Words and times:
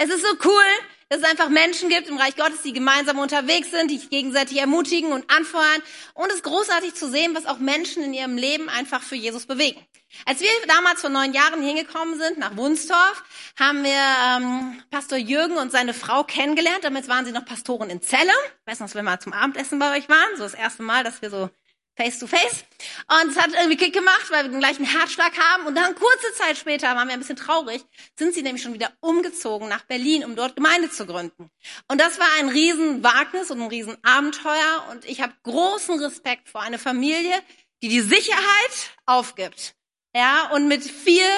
Es 0.00 0.10
ist 0.10 0.22
so 0.22 0.32
cool, 0.44 0.64
dass 1.08 1.18
es 1.18 1.24
einfach 1.24 1.48
Menschen 1.48 1.88
gibt 1.88 2.06
im 2.06 2.18
Reich 2.18 2.36
Gottes, 2.36 2.62
die 2.62 2.72
gemeinsam 2.72 3.18
unterwegs 3.18 3.72
sind, 3.72 3.90
die 3.90 3.98
sich 3.98 4.10
gegenseitig 4.10 4.58
ermutigen 4.58 5.10
und 5.10 5.28
anfeuern. 5.28 5.82
Und 6.14 6.28
es 6.28 6.36
ist 6.36 6.44
großartig 6.44 6.94
zu 6.94 7.10
sehen, 7.10 7.34
was 7.34 7.46
auch 7.46 7.58
Menschen 7.58 8.04
in 8.04 8.14
ihrem 8.14 8.36
Leben 8.36 8.68
einfach 8.68 9.02
für 9.02 9.16
Jesus 9.16 9.46
bewegen. 9.46 9.84
Als 10.24 10.40
wir 10.40 10.48
damals 10.68 11.00
vor 11.00 11.10
neun 11.10 11.32
Jahren 11.32 11.60
hingekommen 11.62 12.16
sind 12.16 12.38
nach 12.38 12.56
Wunstorf, 12.56 13.24
haben 13.58 13.82
wir 13.82 13.90
ähm, 13.90 14.80
Pastor 14.92 15.18
Jürgen 15.18 15.56
und 15.56 15.72
seine 15.72 15.94
Frau 15.94 16.22
kennengelernt. 16.22 16.84
Damit 16.84 17.08
waren 17.08 17.24
sie 17.26 17.32
noch 17.32 17.44
Pastoren 17.44 17.90
in 17.90 18.00
Celle. 18.00 18.30
Ich 18.60 18.70
weiß 18.70 18.78
noch, 18.78 18.86
dass 18.86 18.94
wir 18.94 19.02
mal 19.02 19.18
zum 19.18 19.32
Abendessen 19.32 19.80
bei 19.80 19.98
euch 19.98 20.08
waren. 20.08 20.36
So 20.36 20.44
das 20.44 20.54
erste 20.54 20.84
Mal, 20.84 21.02
dass 21.02 21.22
wir 21.22 21.30
so 21.30 21.50
face 21.98 22.18
to 22.20 22.26
face. 22.26 22.64
Und 23.08 23.30
es 23.30 23.36
hat 23.36 23.50
irgendwie 23.52 23.76
Kick 23.76 23.92
gemacht, 23.92 24.30
weil 24.30 24.44
wir 24.44 24.50
den 24.50 24.60
gleichen 24.60 24.84
Herzschlag 24.84 25.36
haben. 25.36 25.66
Und 25.66 25.74
dann 25.74 25.94
kurze 25.94 26.32
Zeit 26.34 26.56
später 26.56 26.94
waren 26.94 27.08
wir 27.08 27.14
ein 27.14 27.20
bisschen 27.20 27.36
traurig, 27.36 27.84
sind 28.16 28.34
sie 28.34 28.42
nämlich 28.42 28.62
schon 28.62 28.72
wieder 28.72 28.92
umgezogen 29.00 29.68
nach 29.68 29.84
Berlin, 29.84 30.24
um 30.24 30.36
dort 30.36 30.54
Gemeinde 30.54 30.90
zu 30.90 31.06
gründen. 31.06 31.50
Und 31.88 32.00
das 32.00 32.18
war 32.18 32.28
ein 32.38 32.48
Riesenwagnis 32.48 33.50
und 33.50 33.60
ein 33.60 33.68
Riesenabenteuer. 33.68 34.86
Und 34.92 35.04
ich 35.04 35.20
habe 35.20 35.34
großen 35.42 35.98
Respekt 36.00 36.48
vor 36.48 36.62
einer 36.62 36.78
Familie, 36.78 37.34
die 37.82 37.88
die 37.88 38.00
Sicherheit 38.00 38.92
aufgibt. 39.04 39.74
Ja, 40.14 40.50
und 40.52 40.68
mit 40.68 40.84
vier 40.84 41.28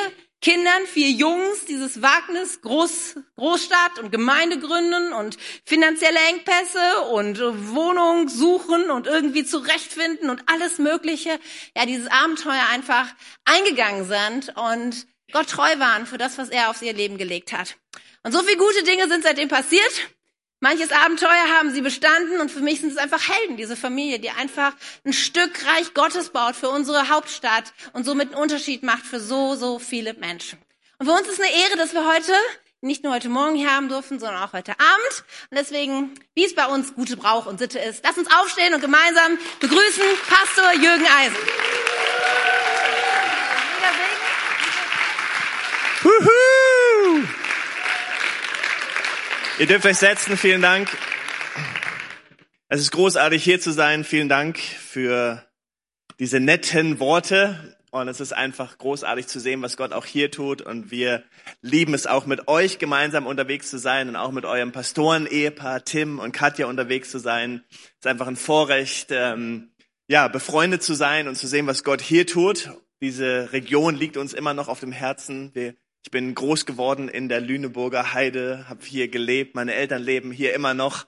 Kindern, 0.40 0.86
vier 0.86 1.10
Jungs, 1.10 1.66
dieses 1.66 2.00
Wagnis, 2.00 2.62
Groß, 2.62 3.16
Großstadt 3.36 3.98
und 3.98 4.10
Gemeinde 4.10 4.58
gründen 4.58 5.12
und 5.12 5.36
finanzielle 5.66 6.18
Engpässe 6.30 7.02
und 7.12 7.38
Wohnung 7.74 8.28
suchen 8.28 8.90
und 8.90 9.06
irgendwie 9.06 9.44
zurechtfinden 9.44 10.30
und 10.30 10.42
alles 10.46 10.78
Mögliche, 10.78 11.38
ja, 11.76 11.84
dieses 11.84 12.10
Abenteuer 12.10 12.64
einfach 12.72 13.06
eingegangen 13.44 14.06
sind 14.06 14.56
und 14.56 15.06
Gott 15.32 15.48
treu 15.48 15.78
waren 15.78 16.06
für 16.06 16.18
das, 16.18 16.38
was 16.38 16.48
er 16.48 16.70
auf 16.70 16.80
ihr 16.80 16.94
Leben 16.94 17.18
gelegt 17.18 17.52
hat. 17.52 17.76
Und 18.22 18.32
so 18.32 18.42
viele 18.42 18.56
gute 18.56 18.82
Dinge 18.82 19.08
sind 19.08 19.22
seitdem 19.22 19.48
passiert. 19.48 20.10
Manches 20.62 20.92
Abenteuer 20.92 21.56
haben 21.56 21.72
sie 21.72 21.80
bestanden 21.80 22.38
und 22.38 22.50
für 22.50 22.60
mich 22.60 22.82
sind 22.82 22.90
es 22.90 22.98
einfach 22.98 23.26
Helden, 23.26 23.56
diese 23.56 23.76
Familie, 23.76 24.18
die 24.18 24.28
einfach 24.28 24.74
ein 25.06 25.14
Stück 25.14 25.64
Reich 25.64 25.94
Gottes 25.94 26.28
baut 26.30 26.54
für 26.54 26.68
unsere 26.68 27.08
Hauptstadt 27.08 27.72
und 27.94 28.04
somit 28.04 28.34
einen 28.34 28.42
Unterschied 28.42 28.82
macht 28.82 29.06
für 29.06 29.20
so, 29.20 29.54
so 29.54 29.78
viele 29.78 30.12
Menschen. 30.12 30.58
Und 30.98 31.06
für 31.06 31.12
uns 31.12 31.28
ist 31.28 31.40
eine 31.40 31.50
Ehre, 31.50 31.78
dass 31.78 31.94
wir 31.94 32.06
heute 32.06 32.34
nicht 32.82 33.04
nur 33.04 33.14
heute 33.14 33.30
Morgen 33.30 33.56
hier 33.56 33.74
haben 33.74 33.88
durften, 33.88 34.18
sondern 34.18 34.42
auch 34.42 34.52
heute 34.52 34.72
Abend. 34.72 35.24
Und 35.50 35.58
deswegen, 35.58 36.14
wie 36.34 36.44
es 36.44 36.54
bei 36.54 36.66
uns 36.66 36.94
gute 36.94 37.16
Brauch 37.16 37.46
und 37.46 37.58
Sitte 37.58 37.78
ist, 37.78 38.04
lass 38.04 38.18
uns 38.18 38.28
aufstehen 38.30 38.74
und 38.74 38.82
gemeinsam 38.82 39.38
begrüßen 39.60 40.04
Pastor 40.28 40.72
Jürgen 40.74 41.06
Eisen. 41.06 41.69
Ihr 49.60 49.66
dürft 49.66 49.84
euch 49.84 49.98
setzen, 49.98 50.38
vielen 50.38 50.62
Dank. 50.62 50.88
Es 52.68 52.80
ist 52.80 52.92
großartig 52.92 53.44
hier 53.44 53.60
zu 53.60 53.72
sein. 53.72 54.04
Vielen 54.04 54.30
Dank 54.30 54.58
für 54.58 55.44
diese 56.18 56.40
netten 56.40 56.98
Worte. 56.98 57.76
Und 57.90 58.08
es 58.08 58.20
ist 58.20 58.32
einfach 58.32 58.78
großartig 58.78 59.26
zu 59.26 59.38
sehen, 59.38 59.60
was 59.60 59.76
Gott 59.76 59.92
auch 59.92 60.06
hier 60.06 60.30
tut. 60.30 60.62
Und 60.62 60.90
wir 60.90 61.24
lieben 61.60 61.92
es 61.92 62.06
auch 62.06 62.24
mit 62.24 62.48
euch 62.48 62.78
gemeinsam 62.78 63.26
unterwegs 63.26 63.68
zu 63.68 63.76
sein 63.76 64.08
und 64.08 64.16
auch 64.16 64.32
mit 64.32 64.46
eurem 64.46 64.72
Pastoren-Ehepaar 64.72 65.84
Tim 65.84 66.20
und 66.20 66.32
Katja 66.32 66.64
unterwegs 66.64 67.10
zu 67.10 67.18
sein. 67.18 67.62
Es 67.70 67.76
ist 67.98 68.06
einfach 68.06 68.28
ein 68.28 68.36
Vorrecht, 68.36 69.08
ähm, 69.10 69.74
ja, 70.08 70.28
befreundet 70.28 70.82
zu 70.82 70.94
sein 70.94 71.28
und 71.28 71.34
zu 71.34 71.46
sehen, 71.46 71.66
was 71.66 71.84
Gott 71.84 72.00
hier 72.00 72.26
tut. 72.26 72.70
Diese 73.02 73.52
Region 73.52 73.94
liegt 73.94 74.16
uns 74.16 74.32
immer 74.32 74.54
noch 74.54 74.68
auf 74.68 74.80
dem 74.80 74.92
Herzen. 74.92 75.54
Wir 75.54 75.74
ich 76.02 76.10
bin 76.10 76.34
groß 76.34 76.66
geworden 76.66 77.08
in 77.08 77.28
der 77.28 77.40
Lüneburger 77.40 78.14
Heide, 78.14 78.66
habe 78.68 78.84
hier 78.84 79.08
gelebt, 79.08 79.54
meine 79.54 79.74
Eltern 79.74 80.02
leben 80.02 80.32
hier 80.32 80.54
immer 80.54 80.74
noch 80.74 81.06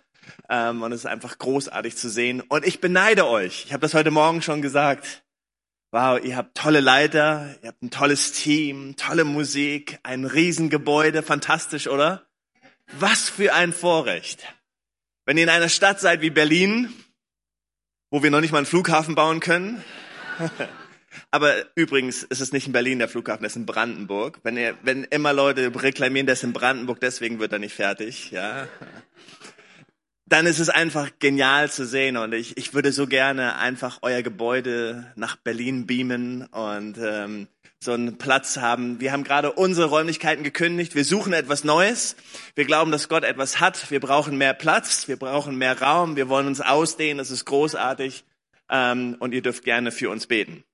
ähm, 0.49 0.83
und 0.83 0.93
es 0.93 1.01
ist 1.01 1.07
einfach 1.07 1.39
großartig 1.39 1.97
zu 1.97 2.09
sehen. 2.09 2.41
Und 2.41 2.67
ich 2.67 2.81
beneide 2.81 3.27
euch. 3.27 3.65
Ich 3.67 3.73
habe 3.73 3.81
das 3.81 3.95
heute 3.95 4.11
Morgen 4.11 4.43
schon 4.43 4.63
gesagt. 4.63 5.25
Wow, 5.91 6.23
ihr 6.23 6.37
habt 6.37 6.57
tolle 6.57 6.81
Leiter, 6.81 7.55
ihr 7.63 7.69
habt 7.69 7.83
ein 7.83 7.91
tolles 7.91 8.33
Team, 8.33 8.97
tolle 8.97 9.25
Musik, 9.25 9.99
ein 10.03 10.25
Riesengebäude, 10.25 11.23
fantastisch, 11.23 11.87
oder? 11.87 12.27
Was 12.99 13.29
für 13.29 13.53
ein 13.53 13.73
Vorrecht. 13.73 14.43
Wenn 15.27 15.37
ihr 15.37 15.45
in 15.45 15.51
einer 15.51 15.69
Stadt 15.69 16.01
seid 16.01 16.21
wie 16.21 16.31
Berlin, 16.31 16.93
wo 18.11 18.23
wir 18.23 18.31
noch 18.31 18.41
nicht 18.41 18.53
mal 18.53 18.59
einen 18.59 18.67
Flughafen 18.67 19.15
bauen 19.15 19.41
können, 19.41 19.85
Aber 21.31 21.55
übrigens 21.75 22.23
ist 22.23 22.41
es 22.41 22.53
nicht 22.53 22.67
in 22.67 22.73
Berlin 22.73 22.99
der 22.99 23.09
Flughafen, 23.09 23.43
das 23.43 23.53
ist 23.53 23.57
in 23.57 23.67
Brandenburg. 23.67 24.41
Wenn, 24.43 24.57
ihr, 24.57 24.77
wenn 24.83 25.05
immer 25.05 25.33
Leute 25.33 25.73
reklamieren, 25.83 26.27
der 26.27 26.35
ist 26.35 26.45
in 26.45 26.53
Brandenburg, 26.53 27.01
deswegen 27.01 27.39
wird 27.39 27.53
er 27.53 27.59
nicht 27.59 27.75
fertig, 27.75 28.31
ja. 28.31 28.69
Dann 30.27 30.47
ist 30.47 30.61
es 30.61 30.71
einfach 30.71 31.11
genial 31.19 31.71
zu 31.71 31.85
sehen 31.85 32.17
und 32.17 32.33
ich, 32.33 32.57
ich 32.57 32.73
würde 32.73 32.93
so 32.93 33.07
gerne 33.07 33.59
einfach 33.59 33.99
euer 34.01 34.23
Gebäude 34.23 35.13
nach 35.15 35.37
Berlin 35.37 35.87
beamen 35.87 36.47
und 36.47 36.97
ähm, 36.99 37.49
so 37.83 37.93
einen 37.93 38.17
Platz 38.17 38.57
haben. 38.57 39.01
Wir 39.01 39.13
haben 39.13 39.25
gerade 39.25 39.53
unsere 39.53 39.89
Räumlichkeiten 39.89 40.45
gekündigt. 40.45 40.95
Wir 40.95 41.05
suchen 41.05 41.33
etwas 41.33 41.65
Neues. 41.65 42.17
Wir 42.55 42.65
glauben, 42.65 42.93
dass 42.93 43.09
Gott 43.09 43.25
etwas 43.25 43.61
hat. 43.61 43.91
Wir 43.91 44.01
brauchen 44.01 44.39
mehr 44.39 44.55
Platz. 44.55 45.09
Wir 45.09 45.17
brauchen 45.17 45.57
mehr 45.57 45.81
Raum. 45.83 46.17
Wir 46.17 46.29
wollen 46.29 46.47
uns 46.47 46.61
ausdehnen. 46.61 47.19
Das 47.19 47.31
ist 47.31 47.45
großartig. 47.45 48.25
Ähm, 48.71 49.17
und 49.19 49.35
ihr 49.35 49.43
dürft 49.43 49.65
gerne 49.65 49.91
für 49.91 50.11
uns 50.11 50.27
beten. 50.27 50.65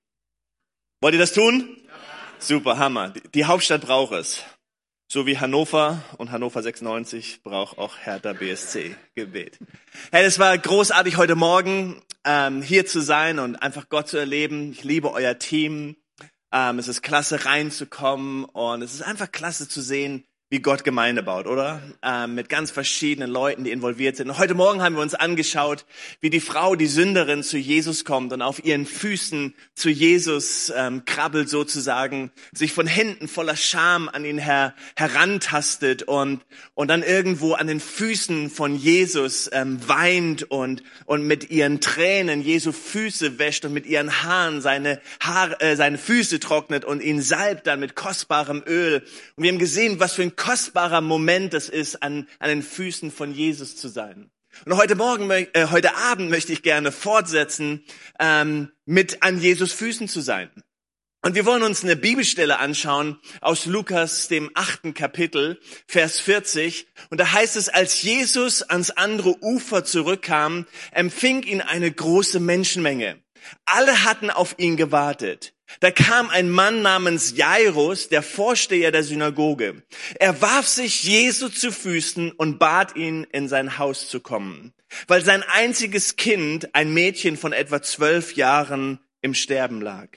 Wollt 1.01 1.13
ihr 1.13 1.19
das 1.19 1.31
tun? 1.31 1.77
Ja. 1.85 1.93
Super, 2.39 2.77
Hammer. 2.77 3.13
Die 3.33 3.45
Hauptstadt 3.45 3.81
braucht 3.81 4.11
es. 4.11 4.43
So 5.07 5.25
wie 5.25 5.37
Hannover 5.39 6.03
und 6.17 6.31
Hannover 6.31 6.61
96 6.61 7.41
braucht 7.41 7.77
auch 7.77 7.97
Hertha 7.97 8.33
BSC 8.33 8.97
Gebet. 9.15 9.57
Hey, 10.11 10.25
es 10.25 10.39
war 10.39 10.57
großartig 10.57 11.15
heute 11.15 11.35
Morgen 11.35 12.01
ähm, 12.25 12.61
hier 12.61 12.85
zu 12.85 12.99
sein 12.99 13.39
und 13.39 13.55
einfach 13.55 13.87
Gott 13.87 14.09
zu 14.09 14.17
erleben. 14.17 14.73
Ich 14.73 14.83
liebe 14.83 15.13
euer 15.13 15.39
Team. 15.39 15.95
Ähm, 16.51 16.79
es 16.79 16.89
ist 16.89 17.01
klasse 17.01 17.45
reinzukommen 17.45 18.43
und 18.43 18.81
es 18.81 18.93
ist 18.93 19.01
einfach 19.01 19.31
klasse 19.31 19.69
zu 19.69 19.81
sehen, 19.81 20.25
wie 20.51 20.61
Gott 20.61 20.83
Gemeinde 20.83 21.21
baut, 21.21 21.45
oder? 21.45 21.79
Ähm, 22.01 22.33
mit 22.33 22.49
ganz 22.49 22.71
verschiedenen 22.71 23.29
Leuten, 23.29 23.65
die 23.65 23.69
involviert 23.69 24.15
sind. 24.15 24.29
Und 24.29 24.39
heute 24.39 24.55
Morgen 24.55 24.81
haben 24.81 24.95
wir 24.95 25.01
uns 25.03 25.13
angeschaut, 25.13 25.85
wie 26.21 26.31
die 26.31 26.39
Frau, 26.39 26.75
die 26.75 26.87
Sünderin, 26.87 27.43
zu 27.43 27.59
Jesus 27.59 28.03
kommt 28.03 28.33
und 28.33 28.41
auf 28.41 28.65
ihren 28.65 28.87
Füßen 28.87 29.53
zu 29.75 29.89
Jesus 29.89 30.73
ähm, 30.75 31.05
krabbelt 31.05 31.49
sozusagen, 31.49 32.31
sich 32.51 32.73
von 32.73 32.87
Händen 32.87 33.27
voller 33.27 33.55
Scham 33.55 34.09
an 34.09 34.25
ihn 34.25 34.39
her, 34.39 34.73
herantastet 34.95 36.03
und, 36.03 36.41
und 36.73 36.87
dann 36.87 37.03
irgendwo 37.03 37.53
an 37.53 37.67
den 37.67 37.79
Füßen 37.79 38.49
von 38.49 38.75
Jesus 38.75 39.51
ähm, 39.53 39.79
weint 39.87 40.49
und, 40.49 40.81
und 41.05 41.27
mit 41.27 41.51
ihren 41.51 41.79
Tränen 41.79 42.41
Jesu 42.41 42.71
Füße 42.71 43.37
wäscht 43.37 43.65
und 43.65 43.73
mit 43.73 43.85
ihren 43.85 44.23
Haaren 44.23 44.61
seine, 44.61 44.99
Haare, 45.19 45.59
äh, 45.59 45.75
seine 45.75 45.99
Füße 45.99 46.39
trocknet 46.39 46.85
und 46.85 47.03
ihn 47.03 47.21
salbt 47.21 47.67
dann 47.67 47.79
mit 47.79 47.95
kostbarem 47.95 48.63
Öl. 48.65 49.03
Und 49.35 49.43
wir 49.43 49.51
haben 49.51 49.59
gesehen, 49.59 49.99
was 49.99 50.13
für 50.13 50.23
ein 50.23 50.35
kostbarer 50.39 51.01
Moment 51.01 51.53
es 51.53 51.69
ist, 51.69 52.01
an, 52.01 52.27
an 52.39 52.49
den 52.49 52.63
Füßen 52.63 53.11
von 53.11 53.33
Jesus 53.33 53.75
zu 53.75 53.89
sein. 53.89 54.31
Und 54.65 54.77
heute 54.77 54.95
Morgen, 54.95 55.29
äh, 55.29 55.67
heute 55.69 55.95
Abend 55.95 56.31
möchte 56.31 56.53
ich 56.53 56.63
gerne 56.63 56.91
fortsetzen, 56.91 57.83
ähm, 58.19 58.71
mit 58.85 59.21
an 59.21 59.39
Jesus 59.39 59.73
Füßen 59.73 60.07
zu 60.07 60.21
sein. 60.21 60.49
Und 61.21 61.35
wir 61.35 61.45
wollen 61.45 61.63
uns 61.63 61.83
eine 61.83 61.97
Bibelstelle 61.97 62.59
anschauen 62.59 63.19
aus 63.41 63.65
Lukas, 63.65 64.29
dem 64.29 64.49
achten 64.53 64.93
Kapitel, 64.93 65.59
Vers 65.85 66.19
40. 66.21 66.87
Und 67.09 67.19
da 67.19 67.33
heißt 67.33 67.57
es, 67.57 67.67
als 67.67 68.01
Jesus 68.01 68.61
ans 68.61 68.89
andere 68.89 69.35
Ufer 69.43 69.83
zurückkam, 69.83 70.65
empfing 70.91 71.43
ihn 71.43 71.59
eine 71.59 71.91
große 71.91 72.39
Menschenmenge. 72.39 73.21
Alle 73.65 74.03
hatten 74.03 74.29
auf 74.29 74.55
ihn 74.57 74.77
gewartet. 74.77 75.53
Da 75.81 75.91
kam 75.91 76.29
ein 76.29 76.49
Mann 76.49 76.81
namens 76.81 77.37
Jairus, 77.37 78.09
der 78.09 78.23
Vorsteher 78.23 78.91
der 78.91 79.03
Synagoge. 79.03 79.83
Er 80.15 80.41
warf 80.41 80.67
sich 80.67 81.03
Jesu 81.03 81.49
zu 81.49 81.71
Füßen 81.71 82.31
und 82.31 82.57
bat 82.57 82.95
ihn, 82.95 83.23
in 83.31 83.47
sein 83.47 83.77
Haus 83.77 84.09
zu 84.09 84.19
kommen, 84.19 84.73
weil 85.07 85.23
sein 85.23 85.43
einziges 85.43 86.15
Kind, 86.15 86.73
ein 86.73 86.93
Mädchen 86.93 87.37
von 87.37 87.53
etwa 87.53 87.81
zwölf 87.81 88.35
Jahren, 88.35 88.99
im 89.21 89.33
Sterben 89.33 89.81
lag. 89.81 90.09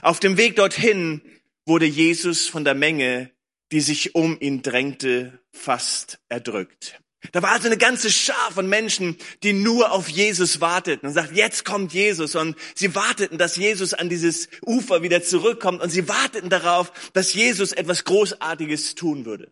Auf 0.00 0.20
dem 0.20 0.36
Weg 0.38 0.56
dorthin 0.56 1.20
wurde 1.66 1.86
Jesus 1.86 2.48
von 2.48 2.64
der 2.64 2.74
Menge, 2.74 3.30
die 3.72 3.80
sich 3.80 4.14
um 4.14 4.38
ihn 4.40 4.62
drängte, 4.62 5.40
fast 5.52 6.18
erdrückt. 6.28 7.00
Da 7.32 7.42
war 7.42 7.50
also 7.50 7.66
eine 7.66 7.78
ganze 7.78 8.10
Schar 8.10 8.52
von 8.52 8.68
Menschen, 8.68 9.16
die 9.42 9.52
nur 9.52 9.92
auf 9.92 10.08
Jesus 10.08 10.60
warteten 10.60 11.08
und 11.08 11.14
sagt, 11.14 11.32
jetzt 11.32 11.64
kommt 11.64 11.92
Jesus. 11.92 12.34
Und 12.34 12.56
sie 12.74 12.94
warteten, 12.94 13.38
dass 13.38 13.56
Jesus 13.56 13.94
an 13.94 14.08
dieses 14.08 14.48
Ufer 14.64 15.02
wieder 15.02 15.22
zurückkommt. 15.22 15.82
Und 15.82 15.90
sie 15.90 16.08
warteten 16.08 16.50
darauf, 16.50 16.92
dass 17.12 17.34
Jesus 17.34 17.72
etwas 17.72 18.04
Großartiges 18.04 18.94
tun 18.94 19.24
würde. 19.24 19.50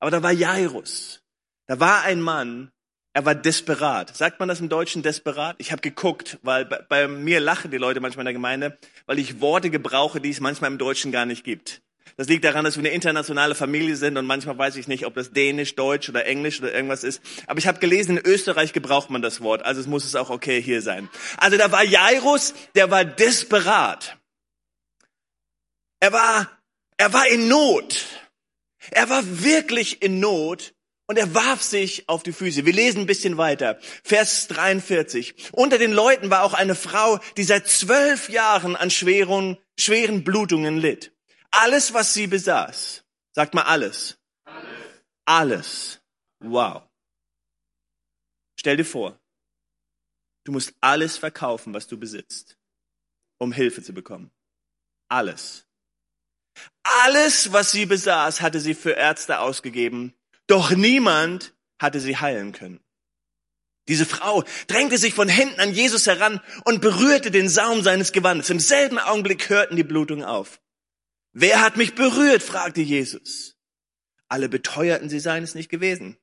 Aber 0.00 0.10
da 0.10 0.22
war 0.22 0.32
Jairus. 0.32 1.22
Da 1.66 1.80
war 1.80 2.02
ein 2.02 2.20
Mann, 2.20 2.70
er 3.16 3.24
war 3.24 3.34
desperat. 3.34 4.14
Sagt 4.14 4.40
man 4.40 4.48
das 4.48 4.60
im 4.60 4.68
Deutschen 4.68 5.02
desperat? 5.02 5.56
Ich 5.58 5.72
habe 5.72 5.80
geguckt, 5.80 6.38
weil 6.42 6.66
bei, 6.66 6.82
bei, 6.86 7.08
mir 7.08 7.40
lachen 7.40 7.70
die 7.70 7.78
Leute 7.78 8.00
manchmal 8.00 8.24
in 8.24 8.26
der 8.26 8.32
Gemeinde, 8.34 8.78
weil 9.06 9.18
ich 9.18 9.40
Worte 9.40 9.70
gebrauche, 9.70 10.20
die 10.20 10.28
es 10.28 10.40
manchmal 10.40 10.70
im 10.70 10.76
Deutschen 10.76 11.12
gar 11.12 11.24
nicht 11.24 11.42
gibt. 11.42 11.80
Das 12.16 12.28
liegt 12.28 12.44
daran, 12.44 12.64
dass 12.64 12.76
wir 12.76 12.82
eine 12.82 12.94
internationale 12.94 13.54
Familie 13.54 13.96
sind 13.96 14.16
und 14.16 14.26
manchmal 14.26 14.56
weiß 14.56 14.76
ich 14.76 14.88
nicht, 14.88 15.04
ob 15.04 15.14
das 15.14 15.32
Dänisch, 15.32 15.74
Deutsch 15.74 16.08
oder 16.08 16.26
Englisch 16.26 16.60
oder 16.60 16.72
irgendwas 16.72 17.04
ist. 17.04 17.20
Aber 17.46 17.58
ich 17.58 17.66
habe 17.66 17.78
gelesen, 17.78 18.16
in 18.16 18.24
Österreich 18.24 18.72
gebraucht 18.72 19.10
man 19.10 19.22
das 19.22 19.40
Wort, 19.40 19.64
also 19.64 19.86
muss 19.88 20.04
es 20.04 20.16
auch 20.16 20.30
okay 20.30 20.62
hier 20.62 20.80
sein. 20.82 21.08
Also 21.36 21.56
da 21.58 21.70
war 21.72 21.84
Jairus, 21.84 22.54
der 22.74 22.90
war 22.90 23.04
desperat. 23.04 24.16
Er 26.00 26.12
war, 26.12 26.50
er 26.96 27.12
war 27.12 27.26
in 27.28 27.48
Not. 27.48 28.06
Er 28.90 29.10
war 29.10 29.22
wirklich 29.42 30.02
in 30.02 30.20
Not 30.20 30.74
und 31.06 31.18
er 31.18 31.34
warf 31.34 31.62
sich 31.62 32.08
auf 32.08 32.22
die 32.22 32.32
Füße. 32.32 32.66
Wir 32.66 32.72
lesen 32.72 33.00
ein 33.00 33.06
bisschen 33.06 33.36
weiter. 33.36 33.78
Vers 34.02 34.48
43. 34.48 35.34
Unter 35.52 35.78
den 35.78 35.92
Leuten 35.92 36.30
war 36.30 36.44
auch 36.44 36.54
eine 36.54 36.74
Frau, 36.74 37.18
die 37.36 37.44
seit 37.44 37.68
zwölf 37.68 38.28
Jahren 38.28 38.76
an 38.76 38.90
schweren, 38.90 39.58
schweren 39.78 40.24
Blutungen 40.24 40.78
litt. 40.78 41.15
Alles, 41.50 41.92
was 41.92 42.14
sie 42.14 42.26
besaß. 42.26 43.04
Sagt 43.32 43.54
mal 43.54 43.62
alles. 43.62 44.18
Alles. 44.44 45.02
Alles. 45.24 46.00
Wow. 46.40 46.82
Stell 48.58 48.76
dir 48.76 48.84
vor, 48.84 49.18
du 50.44 50.52
musst 50.52 50.74
alles 50.80 51.18
verkaufen, 51.18 51.74
was 51.74 51.86
du 51.86 51.98
besitzt, 51.98 52.58
um 53.38 53.52
Hilfe 53.52 53.82
zu 53.82 53.92
bekommen. 53.92 54.30
Alles. 55.08 55.66
Alles, 56.82 57.52
was 57.52 57.72
sie 57.72 57.86
besaß, 57.86 58.40
hatte 58.40 58.60
sie 58.60 58.74
für 58.74 58.92
Ärzte 58.92 59.40
ausgegeben, 59.40 60.14
doch 60.46 60.70
niemand 60.70 61.54
hatte 61.80 62.00
sie 62.00 62.16
heilen 62.16 62.52
können. 62.52 62.80
Diese 63.88 64.06
Frau 64.06 64.42
drängte 64.66 64.98
sich 64.98 65.14
von 65.14 65.28
hinten 65.28 65.60
an 65.60 65.72
Jesus 65.72 66.06
heran 66.06 66.40
und 66.64 66.80
berührte 66.80 67.30
den 67.30 67.48
Saum 67.48 67.82
seines 67.82 68.12
Gewandes. 68.12 68.50
Im 68.50 68.58
selben 68.58 68.98
Augenblick 68.98 69.48
hörten 69.48 69.76
die 69.76 69.84
Blutungen 69.84 70.24
auf. 70.24 70.60
Wer 71.38 71.60
hat 71.60 71.76
mich 71.76 71.94
berührt? 71.94 72.42
fragte 72.42 72.80
Jesus. 72.80 73.56
Alle 74.26 74.48
beteuerten, 74.48 75.10
sie 75.10 75.20
seien 75.20 75.44
es 75.44 75.54
nicht 75.54 75.68
gewesen. 75.68 76.16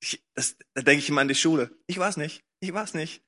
Ich, 0.00 0.20
das, 0.34 0.56
da 0.74 0.82
denke 0.82 1.00
ich 1.00 1.08
immer 1.08 1.20
an 1.20 1.28
die 1.28 1.36
Schule. 1.36 1.70
Ich 1.86 1.98
war 1.98 2.08
es 2.08 2.16
nicht. 2.16 2.42
Ich 2.58 2.74
war 2.74 2.82
es 2.82 2.92
nicht. 2.92 3.22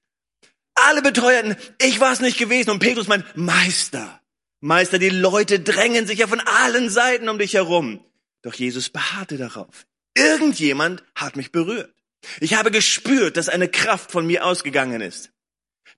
Alle 0.74 1.02
beteuerten, 1.02 1.54
ich 1.80 2.00
war 2.00 2.12
es 2.12 2.18
nicht 2.18 2.36
gewesen. 2.36 2.70
Und 2.70 2.80
Petrus 2.80 3.06
meint, 3.06 3.24
Meister, 3.36 4.20
Meister, 4.58 4.98
die 4.98 5.10
Leute 5.10 5.60
drängen 5.60 6.04
sich 6.04 6.18
ja 6.18 6.26
von 6.26 6.40
allen 6.40 6.90
Seiten 6.90 7.28
um 7.28 7.38
dich 7.38 7.54
herum. 7.54 8.04
Doch 8.42 8.54
Jesus 8.54 8.90
beharrte 8.90 9.36
darauf. 9.36 9.86
Irgendjemand 10.16 11.04
hat 11.14 11.36
mich 11.36 11.52
berührt. 11.52 11.94
Ich 12.40 12.54
habe 12.54 12.72
gespürt, 12.72 13.36
dass 13.36 13.48
eine 13.48 13.68
Kraft 13.68 14.10
von 14.10 14.26
mir 14.26 14.44
ausgegangen 14.44 15.00
ist. 15.00 15.30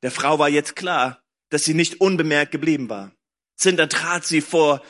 Der 0.03 0.11
Frau 0.11 0.39
war 0.39 0.51
jetzt 0.51 0.77
klar, 0.77 1.23
dass 1.49 1.65
sie 1.65 1.73
nicht 1.73 2.03
unbemerkt 2.03 2.53
geblieben 2.53 2.91
war. 2.91 3.13
Zinder 3.57 3.89
trat 3.89 4.27
sie 4.27 4.43
vor 4.43 4.83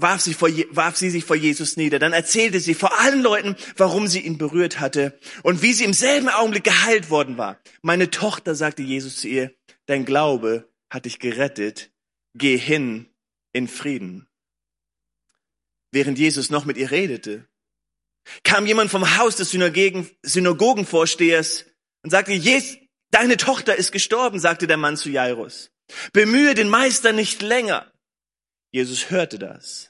warf 0.00 0.20
sie, 0.20 0.32
vor, 0.32 0.48
warf 0.70 0.96
sie 0.96 1.10
sich 1.10 1.24
vor 1.24 1.36
Jesus 1.36 1.76
nieder. 1.76 1.98
Dann 1.98 2.12
erzählte 2.12 2.60
sie 2.60 2.74
vor 2.74 2.98
allen 3.00 3.20
Leuten, 3.20 3.56
warum 3.76 4.06
sie 4.06 4.20
ihn 4.20 4.38
berührt 4.38 4.80
hatte 4.80 5.18
und 5.42 5.60
wie 5.62 5.72
sie 5.72 5.84
im 5.84 5.92
selben 5.92 6.28
Augenblick 6.28 6.64
geheilt 6.64 7.10
worden 7.10 7.36
war. 7.36 7.60
Meine 7.82 8.10
Tochter, 8.10 8.54
sagte 8.54 8.82
Jesus 8.82 9.16
zu 9.16 9.28
ihr, 9.28 9.52
dein 9.86 10.04
Glaube 10.04 10.68
hat 10.88 11.04
dich 11.04 11.18
gerettet. 11.18 11.90
Geh 12.34 12.56
hin 12.56 13.08
in 13.52 13.66
Frieden. 13.66 14.28
Während 15.90 16.18
Jesus 16.18 16.50
noch 16.50 16.64
mit 16.64 16.76
ihr 16.76 16.90
redete, 16.90 17.48
kam 18.44 18.66
jemand 18.66 18.90
vom 18.90 19.16
Haus 19.16 19.36
des 19.36 19.50
Synagogen, 19.50 20.08
Synagogenvorstehers 20.22 21.64
und 22.02 22.10
sagte, 22.10 22.32
Jesus, 22.32 22.78
deine 23.10 23.36
Tochter 23.36 23.74
ist 23.76 23.90
gestorben, 23.90 24.38
sagte 24.38 24.66
der 24.66 24.76
Mann 24.76 24.96
zu 24.96 25.10
Jairus. 25.10 25.70
Bemühe 26.12 26.54
den 26.54 26.68
Meister 26.68 27.12
nicht 27.12 27.42
länger. 27.42 27.90
Jesus 28.70 29.10
hörte 29.10 29.38
das. 29.38 29.87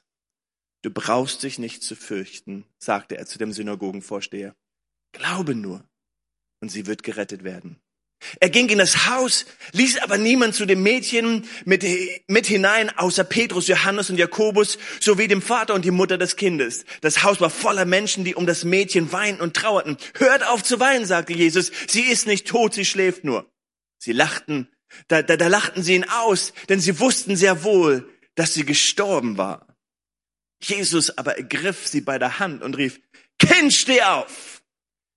Du 0.88 0.94
brauchst 0.94 1.43
dich 1.43 1.58
nicht 1.58 1.82
zu 1.82 1.94
fürchten, 1.94 2.64
sagte 2.79 3.19
er 3.19 3.26
zu 3.26 3.37
dem 3.37 3.52
Synagogenvorsteher. 3.52 4.56
Glaube 5.12 5.55
nur, 5.55 5.87
und 6.62 6.70
sie 6.70 6.87
wird 6.87 7.02
gerettet 7.02 7.44
werden. 7.44 7.79
Er 8.40 8.49
ging 8.49 8.70
in 8.70 8.79
das 8.79 9.06
Haus, 9.06 9.44
ließ 9.73 9.99
aber 9.99 10.17
niemand 10.17 10.55
zu 10.55 10.64
dem 10.64 10.82
Mädchen 10.82 11.46
mit, 11.67 11.85
mit 12.26 12.46
hinein, 12.46 12.88
außer 12.96 13.25
Petrus, 13.25 13.69
Johannes 13.69 14.08
und 14.08 14.17
Jakobus, 14.17 14.79
sowie 14.99 15.29
dem 15.29 15.43
Vater 15.43 15.75
und 15.75 15.85
die 15.85 15.90
Mutter 15.90 16.17
des 16.17 16.37
Kindes. 16.37 16.87
Das 17.02 17.23
Haus 17.23 17.38
war 17.43 17.50
voller 17.50 17.85
Menschen, 17.85 18.25
die 18.25 18.35
um 18.35 18.46
das 18.46 18.64
Mädchen 18.64 19.12
weinten 19.12 19.43
und 19.43 19.55
trauerten. 19.55 19.99
Hört 20.14 20.46
auf 20.46 20.62
zu 20.62 20.81
weinen, 20.81 21.05
sagte 21.05 21.35
Jesus. 21.35 21.70
Sie 21.87 22.05
ist 22.05 22.26
nicht 22.26 22.49
tot, 22.49 22.73
sie 22.73 22.87
schläft 22.87 23.25
nur. 23.25 23.46
Sie 23.99 24.12
lachten, 24.12 24.75
da, 25.08 25.20
da, 25.20 25.37
da 25.37 25.49
lachten 25.49 25.82
sie 25.82 25.96
ihn 25.96 26.08
aus, 26.08 26.55
denn 26.70 26.81
sie 26.81 26.99
wussten 26.99 27.37
sehr 27.37 27.62
wohl, 27.62 28.08
dass 28.37 28.55
sie 28.55 28.64
gestorben 28.64 29.37
war. 29.37 29.68
Jesus 30.60 31.16
aber 31.16 31.37
ergriff 31.37 31.87
sie 31.87 32.00
bei 32.00 32.19
der 32.19 32.38
Hand 32.38 32.62
und 32.62 32.76
rief, 32.76 33.00
Kind, 33.38 33.72
steh 33.72 34.02
auf! 34.02 34.62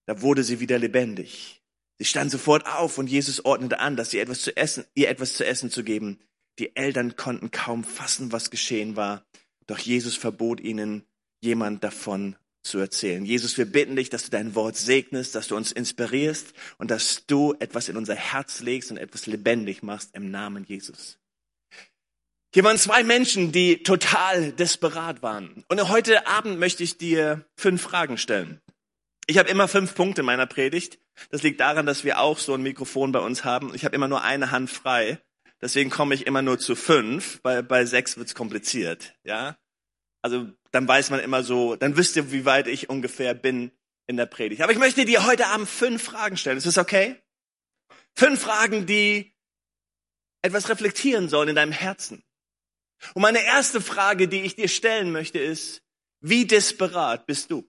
Da 0.05 0.21
wurde 0.21 0.43
sie 0.43 0.59
wieder 0.59 0.77
lebendig. 0.77 1.61
Sie 1.97 2.05
stand 2.05 2.31
sofort 2.31 2.65
auf 2.65 2.97
und 2.97 3.07
Jesus 3.07 3.45
ordnete 3.45 3.79
an, 3.79 3.95
dass 3.95 4.09
sie 4.09 4.19
etwas 4.19 4.41
zu 4.41 4.55
essen, 4.57 4.85
ihr 4.95 5.09
etwas 5.09 5.33
zu 5.33 5.45
essen 5.45 5.69
zu 5.69 5.83
geben. 5.83 6.19
Die 6.59 6.75
Eltern 6.75 7.15
konnten 7.15 7.51
kaum 7.51 7.83
fassen, 7.83 8.31
was 8.31 8.49
geschehen 8.49 8.95
war. 8.95 9.25
Doch 9.67 9.79
Jesus 9.79 10.15
verbot 10.15 10.59
ihnen, 10.59 11.03
jemand 11.41 11.83
davon 11.83 12.35
zu 12.63 12.79
erzählen. 12.79 13.25
Jesus, 13.25 13.57
wir 13.57 13.65
bitten 13.65 13.95
dich, 13.95 14.09
dass 14.09 14.23
du 14.23 14.31
dein 14.31 14.55
Wort 14.55 14.77
segnest, 14.77 15.35
dass 15.35 15.47
du 15.47 15.55
uns 15.55 15.71
inspirierst 15.71 16.53
und 16.77 16.91
dass 16.91 17.25
du 17.25 17.55
etwas 17.59 17.89
in 17.89 17.97
unser 17.97 18.15
Herz 18.15 18.61
legst 18.61 18.91
und 18.91 18.97
etwas 18.97 19.25
lebendig 19.25 19.81
machst 19.81 20.15
im 20.15 20.29
Namen 20.29 20.65
Jesus. 20.65 21.20
Hier 22.53 22.65
waren 22.65 22.77
zwei 22.77 23.03
Menschen, 23.03 23.53
die 23.53 23.81
total 23.81 24.51
desperat 24.51 25.23
waren. 25.23 25.63
Und 25.69 25.87
heute 25.87 26.27
Abend 26.27 26.59
möchte 26.59 26.83
ich 26.83 26.97
dir 26.97 27.45
fünf 27.55 27.81
Fragen 27.81 28.17
stellen. 28.17 28.59
Ich 29.25 29.37
habe 29.37 29.47
immer 29.47 29.69
fünf 29.69 29.95
Punkte 29.95 30.19
in 30.19 30.25
meiner 30.25 30.47
Predigt. 30.47 30.99
Das 31.29 31.43
liegt 31.43 31.61
daran, 31.61 31.85
dass 31.85 32.03
wir 32.03 32.19
auch 32.19 32.37
so 32.37 32.53
ein 32.53 32.61
Mikrofon 32.61 33.13
bei 33.13 33.19
uns 33.19 33.45
haben. 33.45 33.73
Ich 33.73 33.85
habe 33.85 33.95
immer 33.95 34.09
nur 34.09 34.21
eine 34.23 34.51
Hand 34.51 34.69
frei. 34.69 35.21
Deswegen 35.61 35.89
komme 35.89 36.13
ich 36.13 36.27
immer 36.27 36.41
nur 36.41 36.59
zu 36.59 36.75
fünf. 36.75 37.39
Bei, 37.41 37.61
bei 37.61 37.85
sechs 37.85 38.17
wird's 38.17 38.35
kompliziert. 38.35 39.13
Ja, 39.23 39.57
also 40.21 40.49
dann 40.71 40.85
weiß 40.85 41.09
man 41.09 41.21
immer 41.21 41.43
so, 41.43 41.77
dann 41.77 41.95
wisst 41.95 42.17
ihr, 42.17 42.33
wie 42.33 42.43
weit 42.43 42.67
ich 42.67 42.89
ungefähr 42.89 43.33
bin 43.33 43.71
in 44.07 44.17
der 44.17 44.25
Predigt. 44.25 44.61
Aber 44.61 44.73
ich 44.73 44.77
möchte 44.77 45.05
dir 45.05 45.25
heute 45.25 45.47
Abend 45.47 45.69
fünf 45.69 46.03
Fragen 46.03 46.35
stellen. 46.35 46.57
Ist 46.57 46.67
das 46.67 46.77
okay? 46.77 47.15
Fünf 48.13 48.41
Fragen, 48.41 48.85
die 48.85 49.33
etwas 50.41 50.67
reflektieren 50.67 51.29
sollen 51.29 51.47
in 51.47 51.55
deinem 51.55 51.71
Herzen. 51.71 52.23
Und 53.13 53.21
meine 53.21 53.43
erste 53.43 53.81
Frage, 53.81 54.27
die 54.27 54.41
ich 54.41 54.55
dir 54.55 54.67
stellen 54.67 55.11
möchte, 55.11 55.39
ist, 55.39 55.81
wie 56.19 56.45
desperat 56.45 57.25
bist 57.25 57.51
du? 57.51 57.67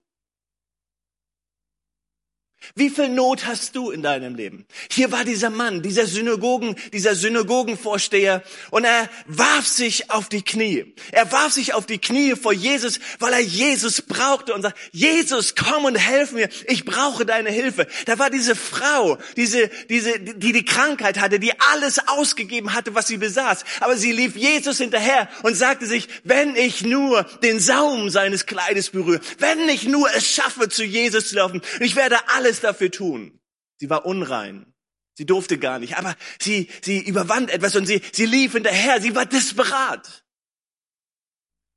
Wie 2.74 2.90
viel 2.90 3.08
Not 3.08 3.46
hast 3.46 3.76
du 3.76 3.90
in 3.90 4.02
deinem 4.02 4.34
Leben? 4.34 4.66
Hier 4.90 5.12
war 5.12 5.24
dieser 5.24 5.50
Mann, 5.50 5.82
dieser 5.82 6.06
Synagogen, 6.06 6.76
dieser 6.92 7.14
Synagogenvorsteher 7.14 8.42
und 8.70 8.84
er 8.84 9.08
warf 9.26 9.66
sich 9.66 10.10
auf 10.10 10.28
die 10.28 10.42
Knie. 10.42 10.94
Er 11.10 11.30
warf 11.32 11.52
sich 11.52 11.74
auf 11.74 11.86
die 11.86 11.98
Knie 11.98 12.34
vor 12.34 12.52
Jesus, 12.52 13.00
weil 13.18 13.32
er 13.32 13.40
Jesus 13.40 14.02
brauchte 14.02 14.54
und 14.54 14.62
sagt, 14.62 14.78
Jesus, 14.92 15.54
komm 15.54 15.84
und 15.84 15.96
helf 15.96 16.32
mir. 16.32 16.48
Ich 16.66 16.84
brauche 16.84 17.26
deine 17.26 17.50
Hilfe. 17.50 17.86
Da 18.06 18.18
war 18.18 18.30
diese 18.30 18.54
Frau, 18.54 19.18
diese, 19.36 19.68
diese, 19.88 20.18
die 20.20 20.52
die 20.52 20.64
Krankheit 20.64 21.18
hatte, 21.18 21.38
die 21.38 21.52
alles 21.72 21.98
ausgegeben 22.08 22.74
hatte, 22.74 22.94
was 22.94 23.08
sie 23.08 23.16
besaß. 23.16 23.64
Aber 23.80 23.96
sie 23.96 24.12
lief 24.12 24.36
Jesus 24.36 24.78
hinterher 24.78 25.28
und 25.42 25.56
sagte 25.56 25.86
sich, 25.86 26.08
wenn 26.24 26.56
ich 26.56 26.82
nur 26.82 27.24
den 27.42 27.60
Saum 27.60 28.10
seines 28.10 28.46
Kleides 28.46 28.90
berühre, 28.90 29.20
wenn 29.38 29.68
ich 29.68 29.84
nur 29.84 30.08
es 30.14 30.26
schaffe, 30.26 30.68
zu 30.68 30.84
Jesus 30.84 31.28
zu 31.28 31.36
laufen, 31.36 31.62
ich 31.80 31.96
werde 31.96 32.16
alles 32.34 32.51
alles 32.52 32.60
dafür 32.60 32.90
tun. 32.90 33.40
Sie 33.78 33.88
war 33.88 34.04
unrein. 34.04 34.74
Sie 35.14 35.24
durfte 35.24 35.58
gar 35.58 35.78
nicht. 35.78 35.96
Aber 35.96 36.16
sie, 36.38 36.68
sie 36.82 37.00
überwand 37.00 37.50
etwas 37.50 37.76
und 37.76 37.86
sie, 37.86 38.02
sie 38.12 38.26
lief 38.26 38.52
hinterher. 38.52 39.00
Sie 39.00 39.14
war 39.14 39.24
desperat. 39.24 40.26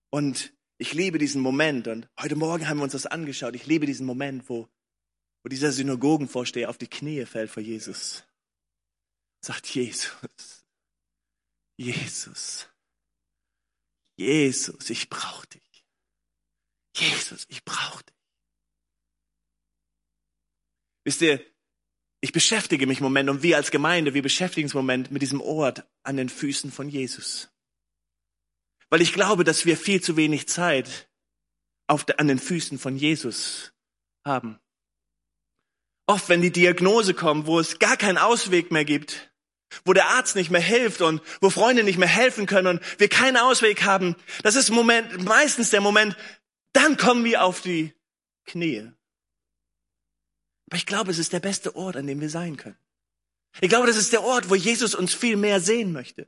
Und 0.10 0.54
ich 0.78 0.94
liebe 0.94 1.18
diesen 1.18 1.42
Moment. 1.42 1.88
Und 1.88 2.10
heute 2.20 2.36
Morgen 2.36 2.68
haben 2.68 2.78
wir 2.78 2.84
uns 2.84 2.92
das 2.92 3.06
angeschaut. 3.06 3.56
Ich 3.56 3.66
liebe 3.66 3.86
diesen 3.86 4.06
Moment, 4.06 4.50
wo, 4.50 4.68
wo 5.44 5.50
dieser 5.50 5.72
Synagogenvorsteher 5.72 6.70
auf 6.70 6.78
die 6.78 6.90
Knie 6.90 7.26
fällt 7.26 7.50
vor 7.50 7.64
Jesus. 7.64 8.24
Sagt 9.42 9.68
Jesus, 9.68 10.66
Jesus, 11.78 12.68
Jesus, 14.18 14.90
ich 14.90 15.10
brauche 15.10 15.48
dich. 15.48 15.86
Jesus, 16.98 17.46
ich 17.50 17.64
brauche 17.64 18.04
dich. 18.04 18.16
Wisst 21.06 21.22
ihr, 21.22 21.40
ich 22.20 22.34
beschäftige 22.34 22.88
mich 22.88 22.98
im 22.98 23.04
Moment 23.04 23.30
und 23.30 23.44
wir 23.44 23.56
als 23.56 23.72
Gemeinde, 23.72 24.16
wir 24.16 24.24
beschäftigen 24.24 24.66
uns 24.66 24.74
im 24.74 24.80
Moment 24.80 25.12
mit 25.12 25.22
diesem 25.22 25.40
Ort 25.40 25.86
an 26.04 26.18
den 26.18 26.28
Füßen 26.28 26.72
von 26.72 26.90
Jesus. 26.90 27.50
Weil 28.90 29.02
ich 29.02 29.14
glaube, 29.14 29.44
dass 29.44 29.66
wir 29.66 29.78
viel 29.78 30.02
zu 30.02 30.18
wenig 30.18 30.48
Zeit 30.48 31.08
auf, 31.88 32.06
an 32.18 32.28
den 32.28 32.40
Füßen 32.40 32.80
von 32.80 32.98
Jesus 32.98 33.74
haben. 34.26 34.60
Oft, 36.08 36.30
wenn 36.30 36.42
die 36.42 36.52
Diagnose 36.52 37.14
kommt, 37.14 37.46
wo 37.46 37.60
es 37.60 37.78
gar 37.78 37.98
keinen 37.98 38.18
Ausweg 38.18 38.72
mehr 38.72 38.86
gibt, 38.86 39.32
wo 39.84 39.94
der 39.94 40.10
Arzt 40.10 40.36
nicht 40.36 40.50
mehr 40.50 40.62
hilft 40.62 41.02
und 41.02 41.22
wo 41.42 41.50
Freunde 41.50 41.84
nicht 41.84 41.98
mehr 41.98 42.08
helfen 42.08 42.48
können 42.48 42.68
und 42.68 43.00
wir 43.00 43.10
keinen 43.10 43.38
Ausweg 43.38 43.84
haben. 43.84 44.16
Das 44.42 44.56
ist 44.56 44.72
Moment, 44.72 45.24
meistens 45.24 45.70
der 45.70 45.82
Moment, 45.82 46.16
dann 46.74 46.98
kommen 46.98 47.24
wir 47.24 47.44
auf 47.44 47.62
die 47.62 47.94
Knie. 48.46 48.92
Aber 50.68 50.78
ich 50.78 50.86
glaube, 50.86 51.12
es 51.12 51.20
ist 51.20 51.34
der 51.34 51.40
beste 51.40 51.76
Ort, 51.76 51.96
an 51.96 52.08
dem 52.08 52.22
wir 52.22 52.30
sein 52.30 52.58
können. 52.58 52.78
Ich 53.62 53.70
glaube, 53.70 53.88
das 53.88 53.98
ist 53.98 54.12
der 54.12 54.24
Ort, 54.24 54.50
wo 54.50 54.56
Jesus 54.56 54.96
uns 54.96 55.14
viel 55.14 55.38
mehr 55.38 55.62
sehen 55.62 55.92
möchte. 55.92 56.28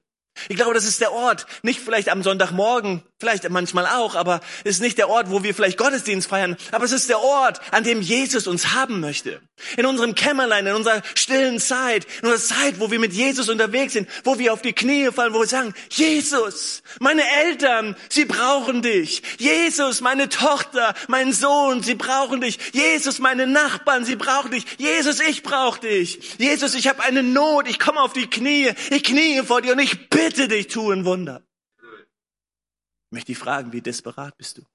Ich 0.49 0.55
glaube, 0.55 0.73
das 0.73 0.85
ist 0.85 1.01
der 1.01 1.11
Ort, 1.11 1.45
nicht 1.61 1.79
vielleicht 1.79 2.09
am 2.09 2.23
Sonntagmorgen, 2.23 3.03
vielleicht 3.19 3.49
manchmal 3.49 3.87
auch, 3.87 4.15
aber 4.15 4.41
es 4.63 4.75
ist 4.75 4.81
nicht 4.81 4.97
der 4.97 5.09
Ort, 5.09 5.29
wo 5.29 5.43
wir 5.43 5.55
vielleicht 5.55 5.77
Gottesdienst 5.77 6.29
feiern, 6.29 6.55
aber 6.71 6.85
es 6.85 6.91
ist 6.91 7.09
der 7.09 7.19
Ort, 7.19 7.59
an 7.71 7.83
dem 7.83 8.01
Jesus 8.01 8.47
uns 8.47 8.73
haben 8.73 8.99
möchte. 8.99 9.41
In 9.75 9.87
unserem 9.87 10.13
Kämmerlein, 10.13 10.67
in 10.67 10.75
unserer 10.75 11.01
stillen 11.15 11.59
Zeit, 11.59 12.05
in 12.21 12.29
unserer 12.29 12.59
Zeit, 12.59 12.79
wo 12.79 12.91
wir 12.91 12.99
mit 12.99 13.13
Jesus 13.13 13.49
unterwegs 13.49 13.93
sind, 13.93 14.07
wo 14.23 14.37
wir 14.37 14.53
auf 14.53 14.61
die 14.61 14.73
Knie 14.73 15.09
fallen, 15.11 15.33
wo 15.33 15.39
wir 15.39 15.47
sagen, 15.47 15.73
Jesus, 15.89 16.83
meine 16.99 17.23
Eltern, 17.43 17.95
sie 18.09 18.25
brauchen 18.25 18.83
dich. 18.83 19.23
Jesus, 19.39 20.01
meine 20.01 20.29
Tochter, 20.29 20.93
mein 21.07 21.33
Sohn, 21.33 21.81
sie 21.81 21.95
brauchen 21.95 22.41
dich. 22.41 22.59
Jesus, 22.71 23.17
meine 23.17 23.47
Nachbarn, 23.47 24.05
sie 24.05 24.15
brauchen 24.15 24.51
dich. 24.51 24.65
Jesus, 24.77 25.19
ich 25.19 25.41
brauche 25.41 25.79
dich. 25.79 26.37
Jesus, 26.37 26.75
ich 26.75 26.87
habe 26.87 27.03
eine 27.03 27.23
Not, 27.23 27.67
ich 27.67 27.79
komme 27.79 27.99
auf 28.01 28.13
die 28.13 28.29
Knie, 28.29 28.73
ich 28.91 29.03
knie 29.03 29.41
vor 29.41 29.63
dir 29.63 29.73
und 29.73 29.79
ich 29.79 30.09
bitte 30.09 30.26
bitte 30.27 30.47
dich, 30.47 30.67
tu 30.67 30.91
ein 30.91 31.05
Wunder. 31.05 31.45
Ich 31.79 33.11
möchte 33.11 33.27
dich 33.27 33.37
fragen, 33.37 33.71
wie 33.71 33.81
desperat 33.81 34.37
bist 34.37 34.57
du? 34.57 34.65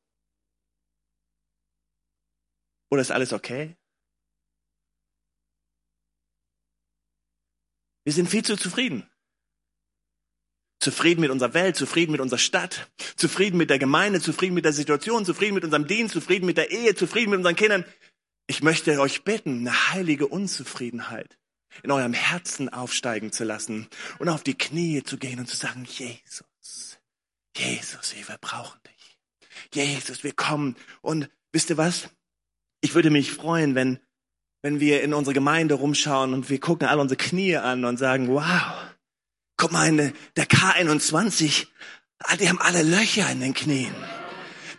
Oder 2.90 3.02
ist 3.02 3.10
alles 3.10 3.32
okay? 3.32 3.76
Wir 8.04 8.12
sind 8.12 8.28
viel 8.28 8.44
zu 8.44 8.56
zufrieden. 8.56 9.08
Zufrieden 10.80 11.20
mit 11.20 11.30
unserer 11.30 11.54
Welt, 11.54 11.76
zufrieden 11.76 12.12
mit 12.12 12.20
unserer 12.20 12.40
Stadt, 12.40 12.90
zufrieden 13.16 13.56
mit 13.56 13.70
der 13.70 13.78
Gemeinde, 13.78 14.20
zufrieden 14.20 14.54
mit 14.54 14.64
der 14.64 14.72
Situation, 14.72 15.24
zufrieden 15.24 15.54
mit 15.54 15.64
unserem 15.64 15.86
Dienst, 15.86 16.14
zufrieden 16.14 16.46
mit 16.46 16.56
der 16.56 16.70
Ehe, 16.70 16.94
zufrieden 16.94 17.30
mit 17.30 17.36
unseren 17.38 17.56
Kindern. 17.56 17.84
Ich 18.48 18.62
möchte 18.62 18.98
euch 19.00 19.22
bitten, 19.22 19.60
eine 19.60 19.92
heilige 19.92 20.26
Unzufriedenheit 20.26 21.38
in 21.82 21.90
eurem 21.90 22.12
Herzen 22.12 22.68
aufsteigen 22.68 23.32
zu 23.32 23.44
lassen 23.44 23.88
und 24.18 24.28
auf 24.28 24.42
die 24.42 24.56
Knie 24.56 25.02
zu 25.02 25.16
gehen 25.18 25.38
und 25.38 25.48
zu 25.48 25.56
sagen, 25.56 25.84
Jesus, 25.84 26.98
Jesus, 27.56 28.14
wir 28.14 28.38
brauchen 28.40 28.80
dich. 28.84 29.18
Jesus, 29.74 30.24
wir 30.24 30.32
kommen. 30.32 30.76
Und 31.00 31.28
wisst 31.52 31.70
ihr 31.70 31.76
was? 31.76 32.08
Ich 32.80 32.94
würde 32.94 33.10
mich 33.10 33.32
freuen, 33.32 33.74
wenn, 33.74 34.00
wenn 34.62 34.80
wir 34.80 35.02
in 35.02 35.14
unsere 35.14 35.34
Gemeinde 35.34 35.74
rumschauen 35.74 36.34
und 36.34 36.50
wir 36.50 36.60
gucken 36.60 36.88
alle 36.88 37.00
unsere 37.00 37.18
Knie 37.18 37.56
an 37.56 37.84
und 37.84 37.98
sagen, 37.98 38.28
wow, 38.28 38.74
guck 39.56 39.72
mal, 39.72 40.12
der 40.36 40.48
K21, 40.48 41.66
die 42.40 42.48
haben 42.48 42.60
alle 42.60 42.82
Löcher 42.82 43.30
in 43.30 43.40
den 43.40 43.54
Knien 43.54 43.94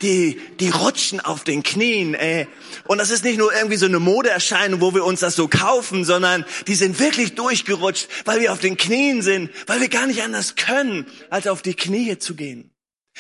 die, 0.04 0.40
die 0.60 0.70
rutschen 0.70 1.20
auf 1.20 1.44
den 1.44 1.64
Knien, 1.64 2.14
ey. 2.14 2.48
Und 2.86 2.98
das 2.98 3.10
ist 3.10 3.24
nicht 3.24 3.38
nur 3.38 3.54
irgendwie 3.54 3.78
so 3.78 3.86
eine 3.86 4.00
Modeerscheinung, 4.00 4.82
wo 4.82 4.94
wir 4.94 5.06
uns 5.06 5.22
das 5.22 5.36
so 5.36 5.48
kaufen, 5.48 6.04
sondern 6.04 6.46
die 6.68 6.76
sind 6.76 7.00
wirklich 7.00 7.36
durchgerutscht, 7.36 8.08
weil 8.26 8.42
wir 8.42 8.52
auf 8.52 8.60
den 8.60 8.78
Knien 8.78 9.22
sind, 9.22 9.50
weil 9.66 9.80
wir 9.80 9.90
gar 9.90 10.06
nicht 10.06 10.22
anders 10.22 10.56
können, 10.56 11.06
als 11.30 11.48
auf 11.48 11.62
die 11.62 11.74
Knie 11.74 12.18
zu 12.20 12.36
gehen. 12.36 12.73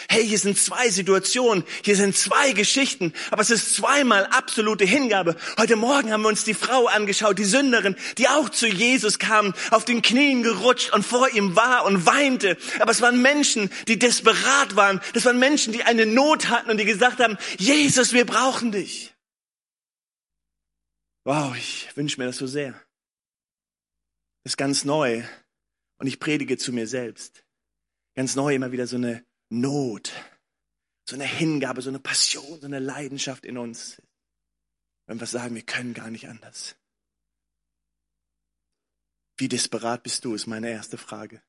Hey, 0.10 0.28
hier 0.28 0.40
sind 0.40 0.58
zwei 0.58 0.90
Situationen, 0.90 1.64
hier 1.84 1.96
sind 1.96 2.16
zwei 2.18 2.54
Geschichten, 2.54 3.14
aber 3.30 3.42
es 3.42 3.52
ist 3.52 3.76
zweimal 3.76 4.26
absolute 4.26 4.86
Hingabe. 4.86 5.36
Heute 5.58 5.76
Morgen 5.76 6.12
haben 6.12 6.24
wir 6.24 6.30
uns 6.30 6.44
die 6.44 6.56
Frau 6.56 6.88
angeschaut, 6.88 7.38
die 7.38 7.46
Sünderin, 7.46 7.96
die 8.18 8.28
auch 8.28 8.50
zu 8.50 8.68
Jesus 8.68 9.20
kam, 9.20 9.54
auf 9.72 9.86
den 9.86 10.02
Knien 10.02 10.42
gerutscht 10.42 10.94
und 10.94 11.06
vor 11.06 11.30
ihm 11.30 11.56
war 11.56 11.86
und 11.86 12.06
weinte. 12.06 12.58
Aber 12.80 12.92
es 12.92 13.02
waren 13.02 13.22
Menschen, 13.22 13.70
die 13.88 14.00
desperat 14.00 14.76
waren. 14.76 15.00
Das 15.14 15.26
waren 15.26 15.40
Menschen, 15.40 15.74
die 15.74 15.84
eine 15.84 16.06
Not 16.06 16.50
hatten 16.50 16.72
und 16.72 16.78
die 16.78 16.86
gesagt 16.86 17.20
haben, 17.20 17.38
Jesus, 17.58 18.14
wir 18.14 18.26
brauchen 18.26 18.72
dich. 18.72 19.14
Wow, 21.24 21.56
ich 21.56 21.90
wünsche 21.96 22.20
mir 22.20 22.28
das 22.28 22.38
so 22.38 22.48
sehr. 22.48 22.72
Das 24.44 24.54
ist 24.54 24.58
ganz 24.58 24.86
neu. 24.86 25.24
Und 25.98 26.08
ich 26.08 26.20
predige 26.20 26.58
zu 26.58 26.74
mir 26.74 26.88
selbst. 26.88 27.46
Ganz 28.16 28.36
neu 28.36 28.56
immer 28.56 28.72
wieder 28.72 28.88
so 28.88 28.98
eine 28.98 29.24
Not, 29.55 30.12
so 31.07 31.15
eine 31.15 31.25
Hingabe, 31.25 31.83
so 31.83 31.89
eine 31.89 32.00
Passion, 32.00 32.60
so 32.60 32.65
eine 32.65 32.79
Leidenschaft 32.79 33.45
in 33.45 33.60
uns. 33.60 34.01
Wenn 35.05 35.19
wir 35.19 35.27
sagen, 35.27 35.53
wir 35.53 35.62
können 35.62 35.93
gar 35.93 36.10
nicht 36.10 36.27
anders. 36.27 36.75
Wie 39.38 39.48
desperat 39.48 40.01
bist 40.01 40.25
du, 40.25 40.33
ist 40.33 40.48
meine 40.48 40.72
erste 40.72 40.98
Frage. 40.98 41.43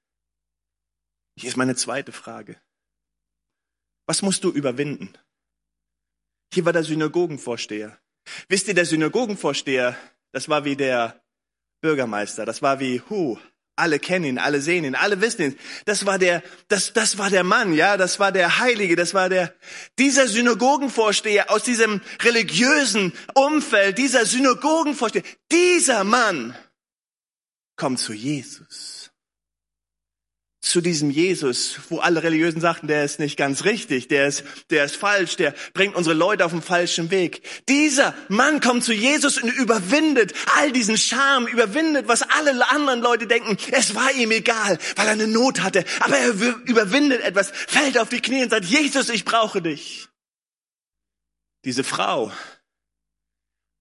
Hier 1.38 1.48
ist 1.48 1.56
meine 1.56 1.76
zweite 1.76 2.12
Frage. 2.12 2.60
Was 4.06 4.20
musst 4.20 4.44
du 4.44 4.50
überwinden? 4.50 5.16
Hier 6.52 6.66
war 6.66 6.74
der 6.74 6.84
Synagogenvorsteher. 6.84 7.98
Wisst 8.48 8.68
ihr, 8.68 8.74
der 8.74 8.84
Synagogenvorsteher, 8.84 9.96
das 10.32 10.50
war 10.50 10.66
wie 10.66 10.76
der 10.76 11.24
Bürgermeister, 11.80 12.44
das 12.44 12.60
war 12.60 12.80
wie 12.80 13.00
Hu, 13.00 13.38
alle 13.76 13.98
kennen 13.98 14.24
ihn, 14.24 14.38
alle 14.38 14.60
sehen 14.60 14.84
ihn, 14.84 14.94
alle 14.94 15.20
wissen 15.20 15.42
ihn. 15.42 15.58
Das 15.84 16.06
war 16.06 16.18
der, 16.18 16.42
das, 16.68 16.92
das 16.92 17.18
war 17.18 17.30
der 17.30 17.44
Mann, 17.44 17.74
ja, 17.74 17.96
das 17.96 18.20
war 18.20 18.32
der 18.32 18.58
Heilige, 18.58 18.96
das 18.96 19.14
war 19.14 19.28
der, 19.28 19.54
dieser 19.98 20.28
Synagogenvorsteher 20.28 21.50
aus 21.50 21.64
diesem 21.64 22.00
religiösen 22.22 23.12
Umfeld, 23.34 23.98
dieser 23.98 24.26
Synagogenvorsteher, 24.26 25.24
dieser 25.50 26.04
Mann 26.04 26.56
kommt 27.76 27.98
zu 27.98 28.12
Jesus 28.12 28.93
zu 30.64 30.80
diesem 30.80 31.10
Jesus, 31.10 31.78
wo 31.90 31.98
alle 31.98 32.22
Religiösen 32.22 32.60
sagten, 32.60 32.88
der 32.88 33.04
ist 33.04 33.18
nicht 33.18 33.36
ganz 33.36 33.64
richtig, 33.64 34.08
der 34.08 34.26
ist, 34.26 34.44
der 34.70 34.84
ist 34.84 34.96
falsch, 34.96 35.36
der 35.36 35.54
bringt 35.74 35.94
unsere 35.94 36.14
Leute 36.14 36.44
auf 36.44 36.52
den 36.52 36.62
falschen 36.62 37.10
Weg. 37.10 37.42
Dieser 37.68 38.14
Mann 38.28 38.60
kommt 38.60 38.82
zu 38.82 38.94
Jesus 38.94 39.36
und 39.36 39.50
überwindet 39.50 40.32
all 40.56 40.72
diesen 40.72 40.96
Scham, 40.96 41.46
überwindet, 41.46 42.08
was 42.08 42.22
alle 42.22 42.70
anderen 42.70 43.00
Leute 43.00 43.26
denken. 43.26 43.58
Es 43.72 43.94
war 43.94 44.10
ihm 44.12 44.30
egal, 44.30 44.78
weil 44.96 45.06
er 45.06 45.12
eine 45.12 45.26
Not 45.26 45.60
hatte, 45.60 45.84
aber 46.00 46.16
er 46.16 46.30
überwindet 46.30 47.20
etwas, 47.20 47.50
fällt 47.50 47.98
auf 47.98 48.08
die 48.08 48.20
Knie 48.20 48.44
und 48.44 48.50
sagt, 48.50 48.64
Jesus, 48.64 49.10
ich 49.10 49.26
brauche 49.26 49.60
dich. 49.60 50.08
Diese 51.66 51.84
Frau 51.84 52.32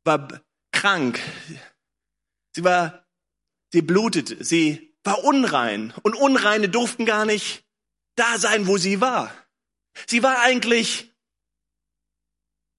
war 0.04 0.42
krank. 0.74 1.20
Sie 2.54 2.64
war, 2.64 3.06
sie 3.72 3.82
blutete, 3.82 4.44
sie 4.44 4.93
war 5.04 5.24
unrein 5.24 5.94
und 6.04 6.16
Unreine 6.16 6.70
durften 6.70 7.06
gar 7.06 7.26
nicht 7.26 7.66
da 8.16 8.38
sein, 8.38 8.68
wo 8.68 8.78
sie 8.78 9.02
war. 9.02 9.34
Sie 10.08 10.24
war 10.24 10.40
eigentlich 10.42 11.12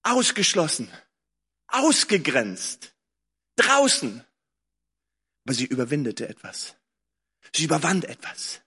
ausgeschlossen, 0.03 0.91
ausgegrenzt, 1.69 2.95
draußen. 3.57 4.25
Aber 5.45 5.55
sie 5.55 5.67
überwindete 5.67 6.29
etwas. 6.29 6.77
Sie 7.55 7.65
überwand 7.65 8.05
etwas. 8.05 8.63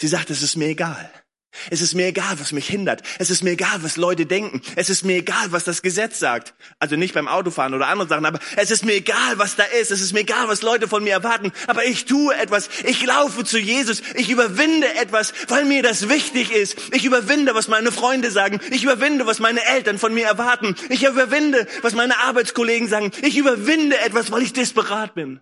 Sie 0.00 0.08
sagte, 0.08 0.32
es 0.32 0.42
ist 0.42 0.56
mir 0.56 0.68
egal. 0.68 1.23
Es 1.70 1.80
ist 1.80 1.94
mir 1.94 2.06
egal, 2.06 2.38
was 2.40 2.52
mich 2.52 2.66
hindert. 2.66 3.02
Es 3.18 3.30
ist 3.30 3.42
mir 3.42 3.52
egal, 3.52 3.82
was 3.82 3.96
Leute 3.96 4.26
denken. 4.26 4.60
Es 4.76 4.90
ist 4.90 5.04
mir 5.04 5.16
egal, 5.16 5.52
was 5.52 5.64
das 5.64 5.82
Gesetz 5.82 6.18
sagt. 6.18 6.54
Also 6.78 6.96
nicht 6.96 7.14
beim 7.14 7.28
Autofahren 7.28 7.74
oder 7.74 7.88
anderen 7.88 8.08
Sachen, 8.08 8.26
aber 8.26 8.38
es 8.56 8.70
ist 8.70 8.84
mir 8.84 8.94
egal, 8.94 9.38
was 9.38 9.56
da 9.56 9.64
ist. 9.64 9.90
Es 9.90 10.00
ist 10.00 10.12
mir 10.12 10.20
egal, 10.20 10.48
was 10.48 10.62
Leute 10.62 10.88
von 10.88 11.04
mir 11.04 11.12
erwarten. 11.12 11.52
Aber 11.66 11.84
ich 11.84 12.04
tue 12.04 12.34
etwas. 12.34 12.68
Ich 12.84 13.04
laufe 13.04 13.44
zu 13.44 13.58
Jesus. 13.58 14.02
Ich 14.14 14.30
überwinde 14.30 14.94
etwas, 14.94 15.32
weil 15.48 15.64
mir 15.64 15.82
das 15.82 16.08
wichtig 16.08 16.50
ist. 16.52 16.76
Ich 16.92 17.04
überwinde, 17.04 17.54
was 17.54 17.68
meine 17.68 17.92
Freunde 17.92 18.30
sagen. 18.30 18.60
Ich 18.70 18.84
überwinde, 18.84 19.26
was 19.26 19.38
meine 19.38 19.64
Eltern 19.64 19.98
von 19.98 20.12
mir 20.12 20.26
erwarten. 20.26 20.74
Ich 20.88 21.04
überwinde, 21.04 21.66
was 21.82 21.94
meine 21.94 22.18
Arbeitskollegen 22.18 22.88
sagen. 22.88 23.10
Ich 23.22 23.36
überwinde 23.36 23.98
etwas, 23.98 24.30
weil 24.30 24.42
ich 24.42 24.52
desperat 24.52 25.14
bin. 25.14 25.40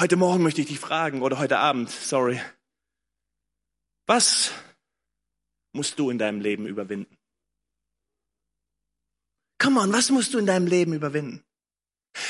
Heute 0.00 0.16
Morgen 0.16 0.44
möchte 0.44 0.60
ich 0.60 0.68
dich 0.68 0.78
fragen, 0.78 1.22
oder 1.22 1.38
heute 1.38 1.58
Abend, 1.58 1.90
sorry. 1.90 2.40
Was 4.06 4.52
musst 5.72 5.98
du 5.98 6.10
in 6.10 6.18
deinem 6.18 6.40
Leben 6.40 6.66
überwinden? 6.66 7.16
Come 9.58 9.80
on, 9.80 9.92
was 9.92 10.10
musst 10.10 10.34
du 10.34 10.38
in 10.38 10.46
deinem 10.46 10.66
Leben 10.66 10.92
überwinden? 10.92 11.44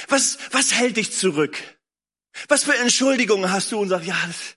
Was, 0.09 0.38
was 0.52 0.73
hält 0.73 0.97
dich 0.97 1.12
zurück? 1.12 1.57
Was 2.49 2.64
für 2.64 2.76
Entschuldigungen 2.76 3.50
hast 3.50 3.73
du 3.73 3.78
und 3.78 3.88
sagst, 3.88 4.07
ja, 4.07 4.26
das, 4.26 4.57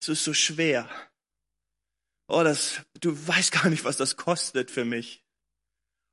das 0.00 0.08
ist 0.10 0.24
so 0.24 0.34
schwer. 0.34 0.88
Oh, 2.28 2.42
das, 2.42 2.80
du 3.00 3.14
weißt 3.26 3.52
gar 3.52 3.68
nicht, 3.68 3.84
was 3.84 3.96
das 3.96 4.16
kostet 4.16 4.70
für 4.70 4.84
mich. 4.84 5.22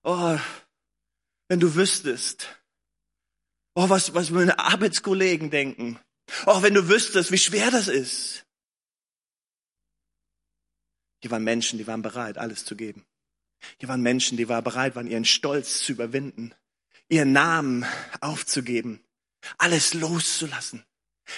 Oh, 0.03 0.37
wenn 1.47 1.59
du 1.59 1.75
wüsstest. 1.75 2.47
Oh, 3.75 3.89
was, 3.89 4.13
was 4.13 4.29
meine 4.29 4.59
Arbeitskollegen 4.59 5.49
denken. 5.49 5.99
Oh, 6.45 6.61
wenn 6.61 6.73
du 6.73 6.89
wüsstest, 6.89 7.31
wie 7.31 7.37
schwer 7.37 7.71
das 7.71 7.87
ist. 7.87 8.45
Hier 11.21 11.31
waren 11.31 11.43
Menschen, 11.43 11.77
die 11.77 11.87
waren 11.87 12.01
bereit, 12.01 12.37
alles 12.37 12.65
zu 12.65 12.75
geben. 12.75 13.05
Hier 13.77 13.89
waren 13.89 14.01
Menschen, 14.01 14.37
die 14.37 14.47
waren 14.47 14.63
bereit 14.63 14.95
waren, 14.95 15.07
ihren 15.07 15.25
Stolz 15.25 15.83
zu 15.83 15.91
überwinden, 15.91 16.53
ihren 17.09 17.33
Namen 17.33 17.85
aufzugeben, 18.21 19.03
alles 19.57 19.93
loszulassen, 19.93 20.85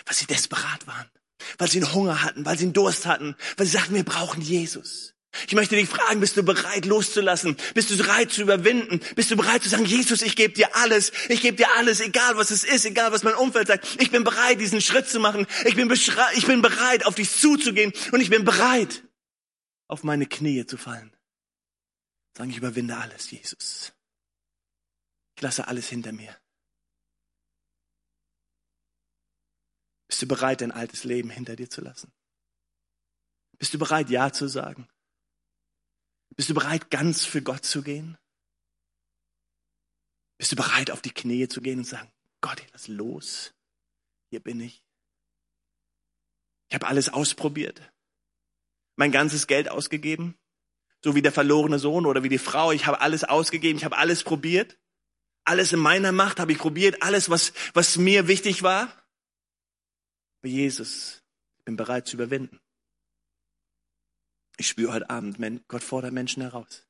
was 0.05 0.19
sie 0.19 0.27
desperat 0.27 0.85
waren. 0.85 1.09
weil 1.57 1.69
sie 1.69 1.79
einen 1.79 1.93
Hunger 1.93 2.23
hatten, 2.23 2.45
weil 2.45 2.57
sie 2.57 2.65
einen 2.65 2.73
Durst 2.73 3.05
hatten, 3.05 3.35
weil 3.57 3.65
sie 3.65 3.73
sagten, 3.73 3.95
wir 3.95 4.03
brauchen 4.03 4.41
Jesus. 4.41 5.13
Ich 5.47 5.53
möchte 5.53 5.77
dich 5.77 5.87
fragen, 5.87 6.19
bist 6.19 6.35
du 6.35 6.43
bereit 6.43 6.85
loszulassen? 6.85 7.55
Bist 7.73 7.89
du 7.89 7.97
bereit 7.97 8.31
zu 8.31 8.41
überwinden? 8.41 8.99
Bist 9.15 9.31
du 9.31 9.37
bereit 9.37 9.63
zu 9.63 9.69
sagen, 9.69 9.85
Jesus, 9.85 10.21
ich 10.23 10.35
gebe 10.35 10.53
dir 10.53 10.75
alles. 10.75 11.13
Ich 11.29 11.41
gebe 11.41 11.55
dir 11.55 11.69
alles, 11.77 12.01
egal 12.01 12.35
was 12.35 12.51
es 12.51 12.65
ist, 12.65 12.83
egal 12.83 13.13
was 13.13 13.23
mein 13.23 13.35
Umfeld 13.35 13.67
sagt. 13.67 13.87
Ich 13.99 14.11
bin 14.11 14.25
bereit, 14.25 14.59
diesen 14.59 14.81
Schritt 14.81 15.07
zu 15.07 15.21
machen. 15.21 15.47
Ich 15.63 15.75
bin, 15.75 15.89
ich 15.89 16.45
bin 16.45 16.61
bereit, 16.61 17.05
auf 17.05 17.15
dich 17.15 17.31
zuzugehen. 17.31 17.93
Und 18.11 18.19
ich 18.19 18.29
bin 18.29 18.43
bereit, 18.43 19.03
auf 19.91 20.03
meine 20.03 20.25
Knie 20.25 20.65
zu 20.65 20.77
fallen. 20.77 21.15
Sagen, 22.37 22.49
ich 22.49 22.57
überwinde 22.57 22.97
alles, 22.97 23.29
Jesus. 23.29 23.93
Ich 25.35 25.41
lasse 25.41 25.67
alles 25.67 25.89
hinter 25.89 26.13
mir. 26.13 26.39
Bist 30.07 30.21
du 30.21 30.27
bereit, 30.27 30.61
dein 30.61 30.71
altes 30.71 31.03
Leben 31.03 31.29
hinter 31.29 31.57
dir 31.57 31.69
zu 31.69 31.81
lassen? 31.81 32.13
Bist 33.57 33.73
du 33.73 33.79
bereit, 33.79 34.09
Ja 34.09 34.31
zu 34.31 34.47
sagen? 34.47 34.87
Bist 36.37 36.49
du 36.49 36.53
bereit, 36.53 36.89
ganz 36.89 37.25
für 37.25 37.41
Gott 37.41 37.65
zu 37.65 37.83
gehen? 37.83 38.17
Bist 40.37 40.53
du 40.53 40.55
bereit, 40.55 40.89
auf 40.89 41.01
die 41.01 41.13
Knie 41.13 41.49
zu 41.49 41.61
gehen 41.61 41.79
und 41.79 41.85
zu 41.85 41.91
sagen, 41.91 42.11
Gott, 42.39 42.65
lass 42.71 42.87
los. 42.87 43.53
Hier 44.29 44.39
bin 44.39 44.61
ich. 44.61 44.85
Ich 46.69 46.75
habe 46.75 46.87
alles 46.87 47.09
ausprobiert. 47.09 47.91
Mein 49.01 49.11
ganzes 49.11 49.47
Geld 49.47 49.67
ausgegeben. 49.67 50.37
So 51.03 51.15
wie 51.15 51.23
der 51.23 51.31
verlorene 51.31 51.79
Sohn 51.79 52.05
oder 52.05 52.21
wie 52.21 52.29
die 52.29 52.37
Frau. 52.37 52.71
Ich 52.71 52.85
habe 52.85 53.01
alles 53.01 53.23
ausgegeben. 53.23 53.79
Ich 53.79 53.83
habe 53.83 53.97
alles 53.97 54.23
probiert. 54.23 54.77
Alles 55.43 55.73
in 55.73 55.79
meiner 55.79 56.11
Macht 56.11 56.39
habe 56.39 56.51
ich 56.51 56.59
probiert. 56.59 57.01
Alles, 57.01 57.27
was, 57.31 57.51
was 57.73 57.97
mir 57.97 58.27
wichtig 58.27 58.61
war. 58.61 58.83
Aber 60.37 60.49
Jesus, 60.49 61.23
ich 61.57 61.65
bin 61.65 61.77
bereit 61.77 62.07
zu 62.07 62.15
überwinden. 62.15 62.59
Ich 64.57 64.67
spüre 64.67 64.93
heute 64.93 65.09
Abend, 65.09 65.39
Gott 65.67 65.81
fordert 65.81 66.13
Menschen 66.13 66.43
heraus. 66.43 66.87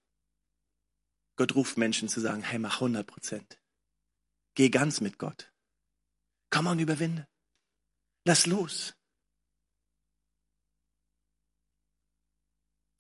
Gott 1.38 1.56
ruft 1.56 1.78
Menschen 1.78 2.10
zu 2.10 2.20
sagen, 2.20 2.44
hey, 2.44 2.60
mach 2.60 2.82
100 2.82 3.08
Prozent. 3.08 3.58
Geh 4.56 4.68
ganz 4.68 5.00
mit 5.00 5.18
Gott. 5.18 5.54
Komm 6.50 6.68
und 6.68 6.80
überwinde. 6.80 7.26
Lass 8.26 8.48
los. 8.48 8.96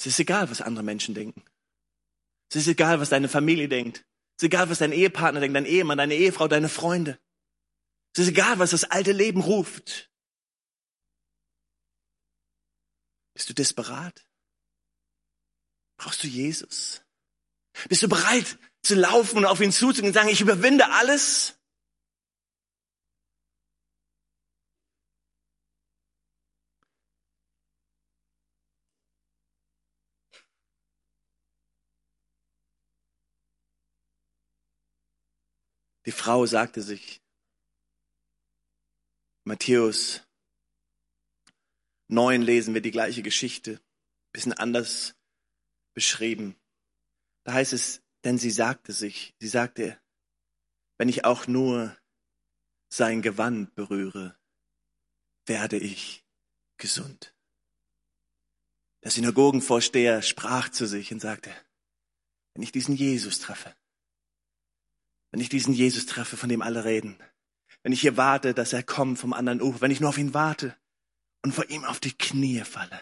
Es 0.02 0.08
ist 0.08 0.20
egal, 0.20 0.50
was 0.50 0.62
andere 0.62 0.84
Menschen 0.84 1.14
denken. 1.14 1.44
Es 2.50 2.56
ist 2.56 2.68
egal, 2.68 3.00
was 3.00 3.10
deine 3.10 3.30
Familie 3.30 3.70
denkt. 3.70 4.00
Es 4.36 4.42
ist 4.42 4.48
egal, 4.48 4.68
was 4.68 4.80
dein 4.80 4.94
Ehepartner 4.94 5.40
denkt, 5.40 5.56
dein 5.56 5.68
Ehemann, 5.68 6.00
deine 6.00 6.16
Ehefrau, 6.16 6.48
deine 6.48 6.70
Freunde. 6.70 7.20
Es 8.14 8.24
ist 8.24 8.30
egal, 8.30 8.58
was 8.58 8.72
das 8.72 8.84
alte 8.86 9.12
Leben 9.12 9.42
ruft. 9.42 10.10
Bist 13.36 13.48
du 13.48 13.54
desperat? 13.54 14.26
Brauchst 15.98 16.24
du 16.24 16.28
Jesus? 16.28 17.04
Bist 17.88 18.02
du 18.02 18.10
bereit 18.10 18.58
zu 18.82 18.96
laufen 18.96 19.38
und 19.38 19.46
auf 19.46 19.62
ihn 19.62 19.72
zuzugehen 19.72 20.08
und 20.08 20.14
sagen, 20.14 20.30
ich 20.30 20.42
überwinde 20.42 20.90
alles? 20.90 21.61
Die 36.12 36.18
Frau 36.18 36.46
sagte 36.46 36.82
sich, 36.82 37.22
Matthäus 39.46 40.22
9 42.10 42.42
lesen 42.42 42.74
wir 42.74 42.82
die 42.82 42.92
gleiche 42.92 43.24
Geschichte, 43.24 43.80
bisschen 44.34 44.52
anders 44.52 45.16
beschrieben. 45.94 46.58
Da 47.46 47.54
heißt 47.54 47.72
es, 47.72 48.02
denn 48.26 48.38
sie 48.38 48.52
sagte 48.52 48.92
sich, 48.92 49.38
sie 49.40 49.48
sagte, 49.48 50.02
wenn 50.98 51.08
ich 51.08 51.24
auch 51.24 51.48
nur 51.48 51.98
sein 52.90 53.22
Gewand 53.22 53.74
berühre, 53.74 54.38
werde 55.46 55.78
ich 55.78 56.26
gesund. 56.76 57.34
Der 59.06 59.12
Synagogenvorsteher 59.12 60.22
sprach 60.24 60.68
zu 60.68 60.88
sich 60.88 61.14
und 61.14 61.22
sagte, 61.22 61.56
wenn 62.54 62.64
ich 62.64 62.74
diesen 62.74 62.96
Jesus 62.96 63.40
treffe, 63.40 63.74
wenn 65.32 65.40
ich 65.40 65.50
diesen 65.50 65.74
Jesus 65.74 66.06
treffe, 66.06 66.38
von 66.38 66.50
dem 66.50 66.62
alle 66.62 66.86
reden, 66.86 67.18
wenn 67.84 67.94
ich 67.94 68.02
hier 68.02 68.18
warte, 68.18 68.54
dass 68.54 68.74
er 68.74 68.84
kommt 68.84 69.18
vom 69.18 69.34
anderen 69.34 69.62
Ufer, 69.62 69.82
wenn 69.82 69.92
ich 69.92 70.00
nur 70.00 70.10
auf 70.10 70.18
ihn 70.18 70.34
warte 70.34 70.76
und 71.42 71.54
vor 71.54 71.70
ihm 71.70 71.84
auf 71.84 72.00
die 72.00 72.16
Knie 72.16 72.62
falle, 72.62 73.00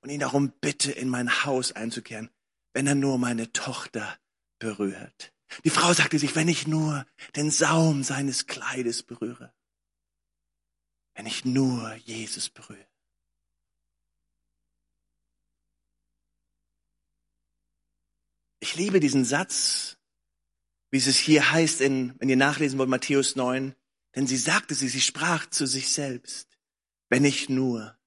und 0.00 0.10
ihn 0.10 0.20
darum 0.20 0.52
bitte, 0.60 0.92
in 0.92 1.08
mein 1.08 1.44
Haus 1.44 1.72
einzukehren, 1.72 2.30
wenn 2.72 2.86
er 2.86 2.94
nur 2.94 3.18
meine 3.18 3.52
Tochter 3.52 4.18
berührt. 4.58 5.32
Die 5.64 5.70
Frau 5.70 5.92
sagte 5.92 6.18
sich, 6.18 6.34
wenn 6.34 6.48
ich 6.48 6.66
nur 6.66 7.06
den 7.36 7.50
Saum 7.50 8.02
seines 8.02 8.46
Kleides 8.46 9.02
berühre, 9.02 9.52
wenn 11.14 11.26
ich 11.26 11.44
nur 11.44 11.94
Jesus 11.94 12.50
berühre. 12.50 12.86
Ich 18.60 18.74
liebe 18.74 19.00
diesen 19.00 19.24
Satz, 19.24 19.95
wie 20.96 21.10
es 21.10 21.18
hier 21.18 21.52
heißt, 21.52 21.82
in, 21.82 22.18
wenn 22.18 22.30
ihr 22.30 22.38
nachlesen 22.38 22.78
wollt, 22.78 22.88
Matthäus 22.88 23.36
9, 23.36 23.76
denn 24.14 24.26
sie 24.26 24.38
sagte 24.38 24.74
sie, 24.74 24.88
sie 24.88 25.02
sprach 25.02 25.44
zu 25.50 25.66
sich 25.66 25.92
selbst, 25.92 26.48
wenn 27.10 27.22
ich 27.22 27.50
nur 27.50 27.98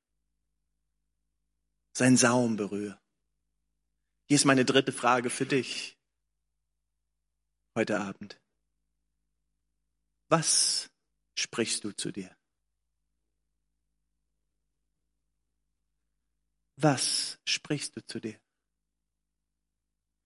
sein 1.93 2.17
Saum 2.17 2.56
berühre. 2.56 2.99
Hier 4.25 4.36
ist 4.36 4.45
meine 4.45 4.65
dritte 4.65 4.91
Frage 4.91 5.30
für 5.30 5.45
dich 5.45 5.99
heute 7.75 7.99
Abend. 7.99 8.41
Was 10.30 10.89
sprichst 11.36 11.84
du 11.84 11.91
zu 11.91 12.12
dir? 12.12 12.36
Was 16.75 17.38
sprichst 17.45 17.95
du 17.95 18.04
zu 18.04 18.19
dir? 18.19 18.39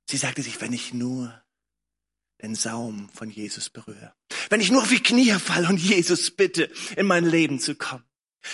Sie 0.10 0.18
sagte 0.18 0.42
sich, 0.42 0.62
wenn 0.62 0.72
ich 0.72 0.94
nur 0.94 1.44
den 2.44 2.56
Saum 2.56 3.10
von 3.14 3.30
Jesus 3.30 3.70
berühre, 3.70 4.14
wenn 4.50 4.62
ich 4.62 4.70
nur 4.70 4.84
auf 4.84 4.90
die 4.90 5.02
Knie 5.02 5.32
falle 5.32 5.68
und 5.70 5.78
Jesus 5.78 6.30
bitte, 6.30 6.70
in 6.96 7.08
mein 7.08 7.26
Leben 7.26 7.60
zu 7.60 7.74
kommen, 7.74 8.04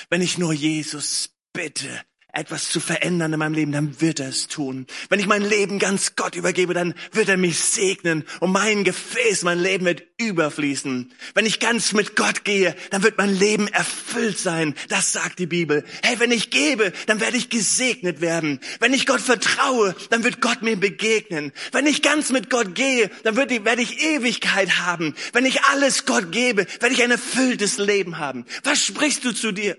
wenn 0.09 0.21
ich 0.21 0.37
nur 0.37 0.53
Jesus 0.53 1.31
bitte, 1.51 2.05
etwas 2.31 2.69
zu 2.69 2.79
verändern 2.79 3.33
in 3.33 3.39
meinem 3.39 3.53
Leben, 3.53 3.71
dann 3.71 4.01
wird 4.01 4.19
er 4.19 4.29
es 4.29 4.47
tun. 4.47 4.85
Wenn 5.09 5.19
ich 5.19 5.25
mein 5.25 5.43
Leben 5.43 5.79
ganz 5.79 6.15
Gott 6.15 6.35
übergebe, 6.35 6.73
dann 6.73 6.93
wird 7.11 7.27
er 7.29 7.37
mich 7.37 7.59
segnen 7.59 8.23
und 8.39 8.51
mein 8.51 8.83
Gefäß, 8.83 9.43
mein 9.43 9.59
Leben 9.59 9.85
wird 9.85 10.03
überfließen. 10.17 11.11
Wenn 11.33 11.45
ich 11.45 11.59
ganz 11.59 11.93
mit 11.93 12.15
Gott 12.15 12.43
gehe, 12.43 12.75
dann 12.91 13.03
wird 13.03 13.17
mein 13.17 13.33
Leben 13.33 13.67
erfüllt 13.67 14.37
sein. 14.37 14.75
Das 14.89 15.11
sagt 15.11 15.39
die 15.39 15.47
Bibel. 15.47 15.83
Hey, 16.03 16.19
wenn 16.19 16.31
ich 16.31 16.51
gebe, 16.51 16.93
dann 17.07 17.19
werde 17.19 17.37
ich 17.37 17.49
gesegnet 17.49 18.21
werden. 18.21 18.59
Wenn 18.79 18.93
ich 18.93 19.07
Gott 19.07 19.21
vertraue, 19.21 19.95
dann 20.09 20.23
wird 20.23 20.41
Gott 20.41 20.61
mir 20.61 20.75
begegnen. 20.75 21.51
Wenn 21.71 21.87
ich 21.87 22.01
ganz 22.01 22.29
mit 22.29 22.49
Gott 22.49 22.75
gehe, 22.75 23.09
dann 23.23 23.37
werde 23.37 23.81
ich 23.81 24.03
Ewigkeit 24.03 24.79
haben. 24.79 25.15
Wenn 25.33 25.45
ich 25.45 25.63
alles 25.63 26.05
Gott 26.05 26.31
gebe, 26.31 26.67
werde 26.79 26.93
ich 26.93 27.01
ein 27.01 27.11
erfülltes 27.11 27.77
Leben 27.77 28.19
haben. 28.19 28.45
Was 28.63 28.85
sprichst 28.85 29.25
du 29.25 29.31
zu 29.31 29.51
dir? 29.51 29.77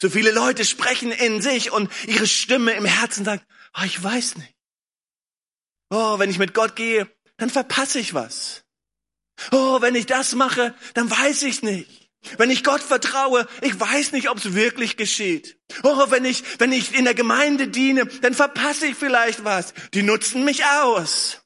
So 0.00 0.08
viele 0.08 0.30
Leute 0.30 0.64
sprechen 0.64 1.12
in 1.12 1.42
sich 1.42 1.70
und 1.70 1.90
ihre 2.06 2.26
Stimme 2.26 2.72
im 2.72 2.84
Herzen 2.84 3.24
sagt, 3.24 3.46
oh, 3.78 3.84
ich 3.84 4.02
weiß 4.02 4.36
nicht. 4.36 4.54
Oh, 5.90 6.18
wenn 6.18 6.30
ich 6.30 6.38
mit 6.38 6.54
Gott 6.54 6.76
gehe, 6.76 7.10
dann 7.36 7.50
verpasse 7.50 7.98
ich 7.98 8.14
was. 8.14 8.64
Oh, 9.52 9.80
wenn 9.80 9.94
ich 9.94 10.06
das 10.06 10.34
mache, 10.34 10.74
dann 10.94 11.10
weiß 11.10 11.42
ich 11.42 11.62
nicht. 11.62 12.10
Wenn 12.36 12.50
ich 12.50 12.64
Gott 12.64 12.82
vertraue, 12.82 13.48
ich 13.62 13.78
weiß 13.78 14.12
nicht, 14.12 14.28
ob 14.28 14.38
es 14.38 14.54
wirklich 14.54 14.96
geschieht. 14.96 15.58
Oh, 15.82 16.10
wenn 16.10 16.24
ich, 16.24 16.44
wenn 16.60 16.72
ich 16.72 16.94
in 16.94 17.04
der 17.04 17.14
Gemeinde 17.14 17.68
diene, 17.68 18.04
dann 18.06 18.34
verpasse 18.34 18.86
ich 18.86 18.94
vielleicht 18.94 19.44
was. 19.44 19.72
Die 19.94 20.02
nutzen 20.02 20.44
mich 20.44 20.64
aus. 20.64 21.40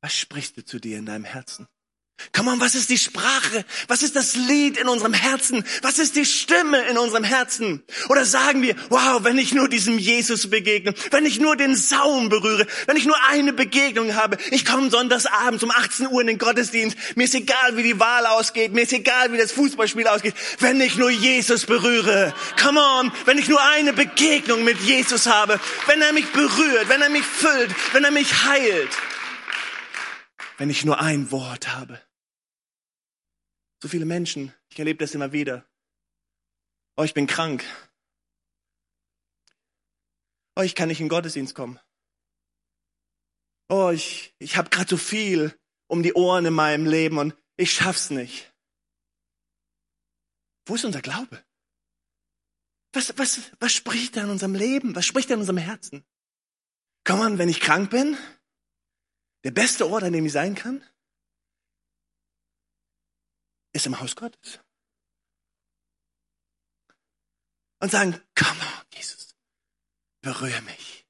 Was 0.00 0.16
sprichst 0.16 0.56
du 0.56 0.64
zu 0.64 0.78
dir 0.78 0.98
in 0.98 1.06
deinem 1.06 1.24
Herzen? 1.24 1.68
Komm 2.32 2.48
on, 2.48 2.60
was 2.60 2.74
ist 2.74 2.90
die 2.90 2.98
Sprache? 2.98 3.64
Was 3.88 4.02
ist 4.02 4.14
das 4.16 4.36
Lied 4.36 4.76
in 4.76 4.88
unserem 4.88 5.12
Herzen? 5.12 5.64
Was 5.82 5.98
ist 5.98 6.16
die 6.16 6.24
Stimme 6.24 6.78
in 6.88 6.96
unserem 6.96 7.24
Herzen? 7.24 7.82
Oder 8.08 8.24
sagen 8.24 8.62
wir, 8.62 8.76
wow, 8.88 9.24
wenn 9.24 9.38
ich 9.38 9.52
nur 9.52 9.68
diesem 9.68 9.98
Jesus 9.98 10.48
begegne, 10.48 10.94
wenn 11.10 11.26
ich 11.26 11.40
nur 11.40 11.56
den 11.56 11.76
Saum 11.76 12.28
berühre, 12.28 12.66
wenn 12.86 12.96
ich 12.96 13.06
nur 13.06 13.16
eine 13.28 13.52
Begegnung 13.52 14.14
habe, 14.14 14.38
ich 14.50 14.64
komme 14.64 14.90
sonntagsabends 14.90 15.62
um 15.62 15.70
18 15.70 16.08
Uhr 16.08 16.20
in 16.20 16.26
den 16.28 16.38
Gottesdienst, 16.38 16.96
mir 17.16 17.24
ist 17.24 17.34
egal, 17.34 17.76
wie 17.76 17.82
die 17.82 17.98
Wahl 17.98 18.26
ausgeht, 18.26 18.72
mir 18.72 18.82
ist 18.82 18.92
egal, 18.92 19.32
wie 19.32 19.38
das 19.38 19.52
Fußballspiel 19.52 20.06
ausgeht, 20.06 20.34
wenn 20.60 20.80
ich 20.80 20.96
nur 20.96 21.10
Jesus 21.10 21.66
berühre. 21.66 22.34
Come 22.62 22.80
on, 22.80 23.12
wenn 23.24 23.38
ich 23.38 23.48
nur 23.48 23.62
eine 23.62 23.92
Begegnung 23.92 24.64
mit 24.64 24.80
Jesus 24.80 25.26
habe, 25.26 25.58
wenn 25.86 26.00
er 26.02 26.12
mich 26.12 26.26
berührt, 26.32 26.88
wenn 26.88 27.02
er 27.02 27.10
mich 27.10 27.24
füllt, 27.24 27.74
wenn 27.92 28.04
er 28.04 28.10
mich 28.10 28.44
heilt, 28.44 28.90
wenn 30.58 30.70
ich 30.70 30.84
nur 30.84 31.00
ein 31.00 31.30
Wort 31.30 31.74
habe. 31.74 32.00
So 33.82 33.88
viele 33.88 34.04
Menschen, 34.04 34.54
ich 34.68 34.78
erlebe 34.78 34.98
das 34.98 35.14
immer 35.14 35.32
wieder, 35.32 35.66
Oh, 36.96 37.02
ich 37.02 37.14
bin 37.14 37.26
krank. 37.26 37.64
Oh, 40.54 40.62
ich 40.62 40.74
kann 40.74 40.88
nicht 40.88 41.00
in 41.00 41.08
Gottesdienst 41.08 41.54
kommen. 41.54 41.80
Oh, 43.68 43.90
ich, 43.90 44.34
ich 44.38 44.56
habe 44.56 44.70
gerade 44.70 44.90
so 44.90 44.96
viel 44.96 45.58
um 45.88 46.02
die 46.02 46.12
Ohren 46.12 46.44
in 46.44 46.52
meinem 46.52 46.86
Leben 46.86 47.18
und 47.18 47.34
ich 47.56 47.72
schaff's 47.72 48.10
nicht. 48.10 48.52
Wo 50.66 50.74
ist 50.74 50.84
unser 50.84 51.00
Glaube? 51.00 51.42
Was, 52.92 53.16
was, 53.18 53.40
was 53.58 53.72
spricht 53.72 54.16
da 54.16 54.22
in 54.22 54.30
unserem 54.30 54.54
Leben? 54.54 54.94
Was 54.94 55.06
spricht 55.06 55.30
da 55.30 55.34
in 55.34 55.40
unserem 55.40 55.58
Herzen? 55.58 56.04
Komm 57.04 57.22
an, 57.22 57.38
wenn 57.38 57.48
ich 57.48 57.60
krank 57.60 57.90
bin, 57.90 58.16
der 59.44 59.50
beste 59.50 59.88
Ort, 59.88 60.04
an 60.04 60.12
dem 60.12 60.26
ich 60.26 60.32
sein 60.32 60.54
kann, 60.54 60.84
ist 63.72 63.86
im 63.86 63.98
Haus 64.00 64.16
Gottes. 64.16 64.60
Und 67.80 67.90
sagen, 67.90 68.20
come 68.34 68.60
on, 68.60 68.86
Jesus, 68.94 69.34
berühre 70.20 70.62
mich. 70.62 71.06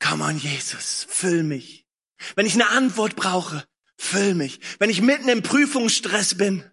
Come 0.00 0.24
on, 0.24 0.38
Jesus, 0.38 1.06
füll 1.08 1.42
mich. 1.42 1.86
Wenn 2.34 2.46
ich 2.46 2.54
eine 2.54 2.68
Antwort 2.70 3.16
brauche, 3.16 3.66
füll 3.96 4.34
mich. 4.34 4.60
Wenn 4.78 4.90
ich 4.90 5.02
mitten 5.02 5.28
im 5.28 5.42
Prüfungsstress 5.42 6.36
bin, 6.36 6.68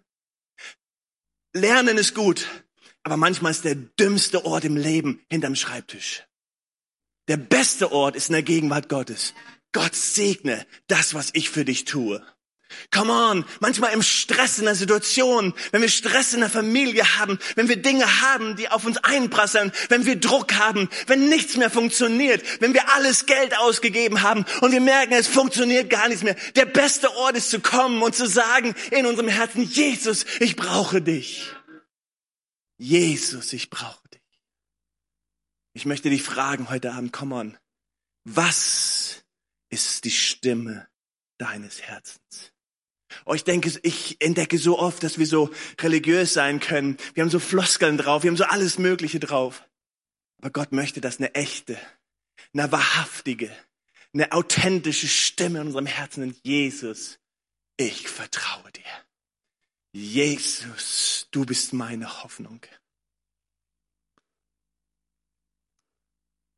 lernen 1.52 1.98
ist 1.98 2.14
gut, 2.14 2.46
aber 3.02 3.16
manchmal 3.16 3.52
ist 3.52 3.64
der 3.64 3.74
dümmste 3.74 4.44
Ort 4.44 4.64
im 4.64 4.76
Leben 4.76 5.24
hinterm 5.28 5.56
Schreibtisch. 5.56 6.24
Der 7.28 7.36
beste 7.36 7.92
Ort 7.92 8.16
ist 8.16 8.28
in 8.28 8.34
der 8.34 8.42
Gegenwart 8.42 8.88
Gottes. 8.88 9.34
Gott 9.72 9.94
segne 9.94 10.66
das, 10.86 11.14
was 11.14 11.30
ich 11.34 11.50
für 11.50 11.64
dich 11.64 11.84
tue. 11.84 12.24
Come 12.90 13.12
on, 13.12 13.44
manchmal 13.60 13.92
im 13.92 14.02
Stress 14.02 14.58
in 14.58 14.64
der 14.64 14.74
Situation, 14.74 15.54
wenn 15.70 15.82
wir 15.82 15.88
Stress 15.88 16.34
in 16.34 16.40
der 16.40 16.50
Familie 16.50 17.18
haben, 17.18 17.38
wenn 17.54 17.68
wir 17.68 17.76
Dinge 17.76 18.22
haben, 18.22 18.56
die 18.56 18.68
auf 18.68 18.84
uns 18.84 18.98
einprasseln, 18.98 19.72
wenn 19.88 20.06
wir 20.06 20.16
Druck 20.16 20.54
haben, 20.54 20.88
wenn 21.06 21.28
nichts 21.28 21.56
mehr 21.56 21.70
funktioniert, 21.70 22.42
wenn 22.60 22.74
wir 22.74 22.92
alles 22.92 23.26
Geld 23.26 23.56
ausgegeben 23.58 24.22
haben 24.22 24.44
und 24.60 24.72
wir 24.72 24.80
merken, 24.80 25.12
es 25.12 25.28
funktioniert 25.28 25.90
gar 25.90 26.08
nichts 26.08 26.24
mehr. 26.24 26.36
Der 26.56 26.66
beste 26.66 27.14
Ort 27.16 27.36
ist 27.36 27.50
zu 27.50 27.60
kommen 27.60 28.02
und 28.02 28.14
zu 28.14 28.26
sagen 28.26 28.74
in 28.90 29.06
unserem 29.06 29.28
Herzen, 29.28 29.62
Jesus, 29.62 30.24
ich 30.40 30.56
brauche 30.56 31.00
dich. 31.00 31.52
Jesus, 32.78 33.52
ich 33.52 33.70
brauche 33.70 34.08
dich. 34.08 34.20
Ich 35.72 35.86
möchte 35.86 36.10
dich 36.10 36.22
fragen 36.22 36.70
heute 36.70 36.92
Abend, 36.92 37.12
come 37.12 37.34
on, 37.34 37.58
was 38.24 39.24
ist 39.68 40.04
die 40.04 40.10
Stimme 40.10 40.88
deines 41.38 41.82
Herzens? 41.82 42.55
Oh, 43.24 43.34
ich 43.34 43.44
denke, 43.44 43.72
ich 43.82 44.20
entdecke 44.20 44.58
so 44.58 44.78
oft, 44.78 45.02
dass 45.02 45.18
wir 45.18 45.26
so 45.26 45.50
religiös 45.80 46.32
sein 46.32 46.60
können. 46.60 46.96
Wir 47.14 47.22
haben 47.22 47.30
so 47.30 47.38
Floskeln 47.38 47.96
drauf, 47.96 48.22
wir 48.22 48.30
haben 48.30 48.36
so 48.36 48.44
alles 48.44 48.78
Mögliche 48.78 49.20
drauf. 49.20 49.64
Aber 50.38 50.50
Gott 50.50 50.72
möchte, 50.72 51.00
dass 51.00 51.18
eine 51.18 51.34
echte, 51.34 51.78
eine 52.52 52.70
wahrhaftige, 52.70 53.50
eine 54.12 54.32
authentische 54.32 55.08
Stimme 55.08 55.60
in 55.60 55.66
unserem 55.68 55.86
Herzen 55.86 56.30
ist. 56.30 56.40
Jesus, 56.44 57.18
ich 57.76 58.08
vertraue 58.08 58.70
dir. 58.72 58.82
Jesus, 59.92 61.28
du 61.30 61.46
bist 61.46 61.72
meine 61.72 62.22
Hoffnung. 62.22 62.60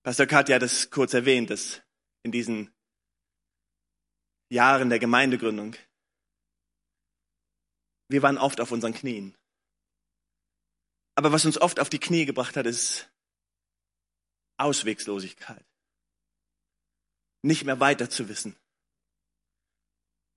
Pastor 0.02 0.26
Katja 0.26 0.56
hat 0.56 0.62
es 0.62 0.90
kurz 0.90 1.14
erwähnt, 1.14 1.50
dass 1.50 1.82
in 2.22 2.32
diesen 2.32 2.72
Jahren 4.50 4.88
der 4.88 4.98
Gemeindegründung 4.98 5.76
wir 8.08 8.22
waren 8.22 8.38
oft 8.38 8.60
auf 8.60 8.72
unseren 8.72 8.94
Knien. 8.94 9.36
Aber 11.14 11.32
was 11.32 11.44
uns 11.44 11.60
oft 11.60 11.80
auf 11.80 11.90
die 11.90 11.98
Knie 11.98 12.26
gebracht 12.26 12.56
hat, 12.56 12.66
ist 12.66 13.10
Auswegslosigkeit. 14.56 15.64
Nicht 17.42 17.64
mehr 17.64 17.80
weiter 17.80 18.10
zu 18.10 18.28
wissen. 18.28 18.56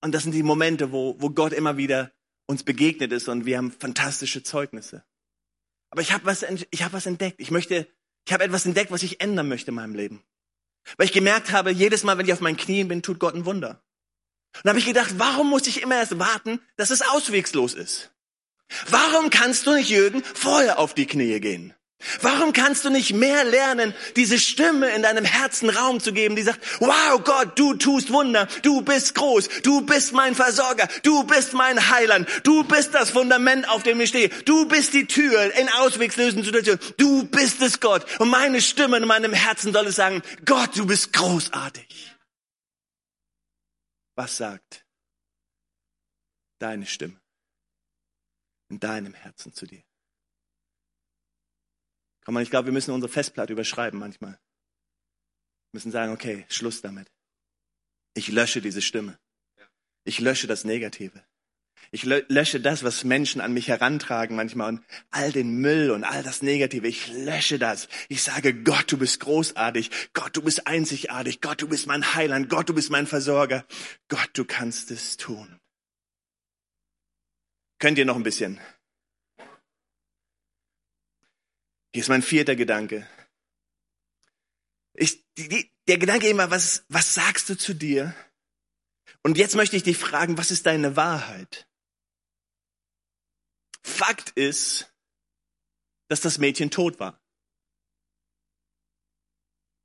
Und 0.00 0.12
das 0.12 0.24
sind 0.24 0.32
die 0.32 0.42
Momente, 0.42 0.92
wo, 0.92 1.20
wo 1.20 1.30
Gott 1.30 1.52
immer 1.52 1.76
wieder 1.76 2.12
uns 2.46 2.64
begegnet 2.64 3.12
ist 3.12 3.28
und 3.28 3.46
wir 3.46 3.56
haben 3.56 3.70
fantastische 3.72 4.42
Zeugnisse. 4.42 5.04
Aber 5.90 6.02
ich 6.02 6.12
habe 6.12 6.24
was, 6.24 6.42
hab 6.42 6.92
was 6.92 7.06
entdeckt. 7.06 7.40
Ich 7.40 7.50
möchte, 7.50 7.86
ich 8.26 8.32
habe 8.32 8.44
etwas 8.44 8.66
entdeckt, 8.66 8.90
was 8.90 9.02
ich 9.02 9.20
ändern 9.20 9.48
möchte 9.48 9.70
in 9.70 9.76
meinem 9.76 9.94
Leben. 9.94 10.24
Weil 10.96 11.06
ich 11.06 11.12
gemerkt 11.12 11.52
habe, 11.52 11.70
jedes 11.70 12.02
Mal, 12.02 12.18
wenn 12.18 12.26
ich 12.26 12.32
auf 12.32 12.40
meinen 12.40 12.56
Knien 12.56 12.88
bin, 12.88 13.02
tut 13.02 13.20
Gott 13.20 13.34
ein 13.34 13.44
Wunder. 13.44 13.82
Und 14.62 14.68
habe 14.68 14.78
ich 14.78 14.86
gedacht, 14.86 15.14
warum 15.18 15.50
muss 15.50 15.66
ich 15.66 15.82
immer 15.82 15.96
erst 15.96 16.18
warten, 16.18 16.60
dass 16.76 16.90
es 16.90 17.02
auswegslos 17.02 17.74
ist? 17.74 18.10
Warum 18.88 19.30
kannst 19.30 19.66
du 19.66 19.74
nicht, 19.74 19.90
Jürgen, 19.90 20.22
vorher 20.22 20.78
auf 20.78 20.94
die 20.94 21.06
Knie 21.06 21.40
gehen? 21.40 21.74
Warum 22.20 22.52
kannst 22.52 22.84
du 22.84 22.90
nicht 22.90 23.12
mehr 23.12 23.44
lernen, 23.44 23.94
diese 24.16 24.38
Stimme 24.38 24.88
in 24.90 25.02
deinem 25.02 25.24
Herzen 25.24 25.70
Raum 25.70 26.00
zu 26.00 26.12
geben, 26.12 26.34
die 26.34 26.42
sagt, 26.42 26.60
wow 26.80 27.22
Gott, 27.22 27.58
du 27.58 27.74
tust 27.74 28.12
Wunder, 28.12 28.48
du 28.62 28.82
bist 28.82 29.14
groß, 29.14 29.48
du 29.62 29.82
bist 29.82 30.12
mein 30.12 30.34
Versorger, 30.34 30.88
du 31.04 31.22
bist 31.24 31.52
mein 31.52 31.90
Heiland, 31.90 32.28
du 32.42 32.64
bist 32.64 32.94
das 32.94 33.10
Fundament, 33.10 33.68
auf 33.68 33.84
dem 33.84 34.00
ich 34.00 34.08
stehe, 34.08 34.30
du 34.44 34.66
bist 34.66 34.94
die 34.94 35.06
Tür 35.06 35.54
in 35.54 35.68
auswegslösen 35.68 36.42
Situationen, 36.42 36.80
du 36.96 37.24
bist 37.24 37.62
es 37.62 37.78
Gott. 37.78 38.04
Und 38.18 38.30
meine 38.30 38.60
Stimme 38.60 38.96
in 38.96 39.06
meinem 39.06 39.32
Herzen 39.32 39.72
soll 39.72 39.86
es 39.86 39.96
sagen, 39.96 40.22
Gott, 40.44 40.70
du 40.76 40.86
bist 40.86 41.12
großartig. 41.12 42.11
Was 44.14 44.36
sagt 44.36 44.86
deine 46.58 46.86
Stimme 46.86 47.20
in 48.68 48.78
deinem 48.78 49.14
Herzen 49.14 49.52
zu 49.52 49.66
dir? 49.66 49.82
Komm 52.24 52.34
mal, 52.34 52.42
ich 52.42 52.50
glaube, 52.50 52.66
wir 52.66 52.72
müssen 52.72 52.92
unsere 52.92 53.12
Festplatte 53.12 53.52
überschreiben 53.52 53.98
manchmal. 53.98 54.32
Wir 54.32 55.78
müssen 55.78 55.90
sagen, 55.90 56.12
okay, 56.12 56.46
Schluss 56.48 56.80
damit. 56.80 57.10
Ich 58.14 58.28
lösche 58.28 58.60
diese 58.60 58.82
Stimme. 58.82 59.18
Ich 60.04 60.20
lösche 60.20 60.46
das 60.46 60.64
Negative. 60.64 61.24
Ich 61.90 62.04
lösche 62.04 62.60
das, 62.60 62.84
was 62.84 63.04
Menschen 63.04 63.40
an 63.40 63.52
mich 63.52 63.68
herantragen 63.68 64.36
manchmal 64.36 64.68
und 64.68 64.84
all 65.10 65.30
den 65.30 65.56
Müll 65.56 65.90
und 65.90 66.04
all 66.04 66.22
das 66.22 66.40
Negative. 66.40 66.88
Ich 66.88 67.08
lösche 67.08 67.58
das. 67.58 67.88
Ich 68.08 68.22
sage, 68.22 68.54
Gott, 68.54 68.90
du 68.90 68.96
bist 68.96 69.20
großartig. 69.20 69.90
Gott, 70.14 70.36
du 70.36 70.42
bist 70.42 70.66
einzigartig. 70.66 71.40
Gott, 71.40 71.60
du 71.60 71.68
bist 71.68 71.86
mein 71.86 72.14
Heiland. 72.14 72.48
Gott, 72.48 72.68
du 72.68 72.74
bist 72.74 72.90
mein 72.90 73.06
Versorger. 73.06 73.66
Gott, 74.08 74.30
du 74.32 74.44
kannst 74.44 74.90
es 74.90 75.18
tun. 75.18 75.60
Könnt 77.78 77.98
ihr 77.98 78.04
noch 78.04 78.16
ein 78.16 78.22
bisschen? 78.22 78.60
Hier 81.92 82.02
ist 82.02 82.08
mein 82.08 82.22
vierter 82.22 82.56
Gedanke. 82.56 83.06
Ich, 84.94 85.22
die, 85.36 85.70
der 85.88 85.98
Gedanke 85.98 86.28
immer, 86.28 86.50
was, 86.50 86.84
was 86.88 87.14
sagst 87.14 87.48
du 87.50 87.56
zu 87.56 87.74
dir? 87.74 88.14
Und 89.22 89.36
jetzt 89.36 89.56
möchte 89.56 89.76
ich 89.76 89.82
dich 89.82 89.98
fragen, 89.98 90.38
was 90.38 90.50
ist 90.50 90.66
deine 90.66 90.96
Wahrheit? 90.96 91.66
Fakt 93.84 94.30
ist, 94.30 94.92
dass 96.08 96.20
das 96.20 96.38
Mädchen 96.38 96.70
tot 96.70 97.00
war. 97.00 97.20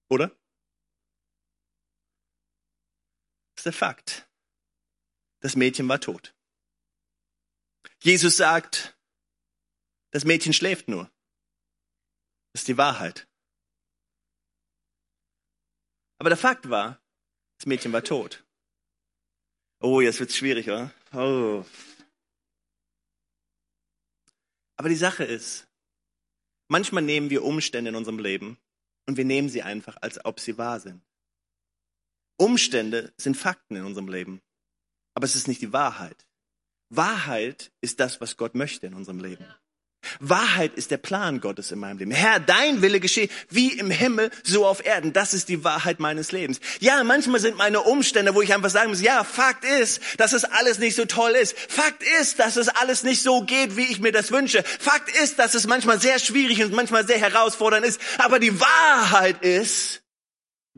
Oder? 0.09 0.29
Das 3.55 3.59
ist 3.61 3.65
der 3.65 3.73
Fakt. 3.73 4.29
Das 5.41 5.55
Mädchen 5.55 5.87
war 5.87 5.99
tot. 5.99 6.35
Jesus 8.01 8.37
sagt, 8.37 8.97
das 10.11 10.25
Mädchen 10.25 10.53
schläft 10.53 10.87
nur. 10.87 11.11
Das 12.53 12.61
ist 12.61 12.67
die 12.67 12.77
Wahrheit. 12.77 13.27
Aber 16.19 16.29
der 16.29 16.37
Fakt 16.37 16.69
war, 16.69 17.01
das 17.57 17.65
Mädchen 17.65 17.93
war 17.93 18.03
tot. 18.03 18.45
Oh, 19.79 20.01
jetzt 20.01 20.19
wird's 20.19 20.35
schwierig, 20.35 20.67
oder? 20.67 20.91
Oh, 21.13 21.63
aber 24.77 24.89
die 24.89 24.95
Sache 24.95 25.23
ist, 25.23 25.67
manchmal 26.69 27.03
nehmen 27.03 27.29
wir 27.29 27.43
Umstände 27.43 27.89
in 27.89 27.95
unserem 27.95 28.19
Leben 28.19 28.57
und 29.07 29.17
wir 29.17 29.25
nehmen 29.25 29.49
sie 29.49 29.63
einfach, 29.63 29.97
als 30.01 30.23
ob 30.23 30.39
sie 30.39 30.57
wahr 30.57 30.79
sind. 30.79 31.01
Umstände 32.37 33.13
sind 33.17 33.35
Fakten 33.35 33.75
in 33.75 33.83
unserem 33.83 34.07
Leben, 34.07 34.41
aber 35.15 35.25
es 35.25 35.35
ist 35.35 35.47
nicht 35.47 35.61
die 35.61 35.73
Wahrheit. 35.73 36.27
Wahrheit 36.89 37.71
ist 37.81 37.99
das, 37.99 38.21
was 38.21 38.37
Gott 38.37 38.55
möchte 38.55 38.87
in 38.87 38.93
unserem 38.93 39.19
Leben. 39.19 39.45
Wahrheit 40.19 40.73
ist 40.75 40.91
der 40.91 40.97
Plan 40.97 41.39
Gottes 41.39 41.71
in 41.71 41.79
meinem 41.79 41.97
Leben. 41.97 42.11
Herr, 42.11 42.39
dein 42.39 42.81
Wille 42.81 42.99
geschehe 42.99 43.29
wie 43.49 43.77
im 43.77 43.91
Himmel, 43.91 44.29
so 44.43 44.65
auf 44.65 44.85
Erden. 44.85 45.13
Das 45.13 45.33
ist 45.33 45.49
die 45.49 45.63
Wahrheit 45.63 45.99
meines 45.99 46.31
Lebens. 46.31 46.59
Ja, 46.79 47.03
manchmal 47.03 47.39
sind 47.39 47.57
meine 47.57 47.81
Umstände, 47.81 48.35
wo 48.35 48.41
ich 48.41 48.53
einfach 48.53 48.69
sagen 48.69 48.89
muss, 48.89 49.01
ja, 49.01 49.23
Fakt 49.23 49.65
ist, 49.65 50.01
dass 50.17 50.33
es 50.33 50.43
alles 50.43 50.79
nicht 50.79 50.95
so 50.95 51.05
toll 51.05 51.31
ist. 51.31 51.57
Fakt 51.57 52.03
ist, 52.21 52.39
dass 52.39 52.55
es 52.55 52.69
alles 52.69 53.03
nicht 53.03 53.21
so 53.21 53.41
geht, 53.41 53.77
wie 53.77 53.85
ich 53.85 53.99
mir 53.99 54.11
das 54.11 54.31
wünsche. 54.31 54.63
Fakt 54.63 55.09
ist, 55.21 55.39
dass 55.39 55.53
es 55.53 55.67
manchmal 55.67 55.99
sehr 55.99 56.19
schwierig 56.19 56.63
und 56.63 56.73
manchmal 56.73 57.05
sehr 57.05 57.19
herausfordernd 57.19 57.85
ist. 57.85 57.99
Aber 58.17 58.39
die 58.39 58.59
Wahrheit 58.59 59.41
ist, 59.43 60.01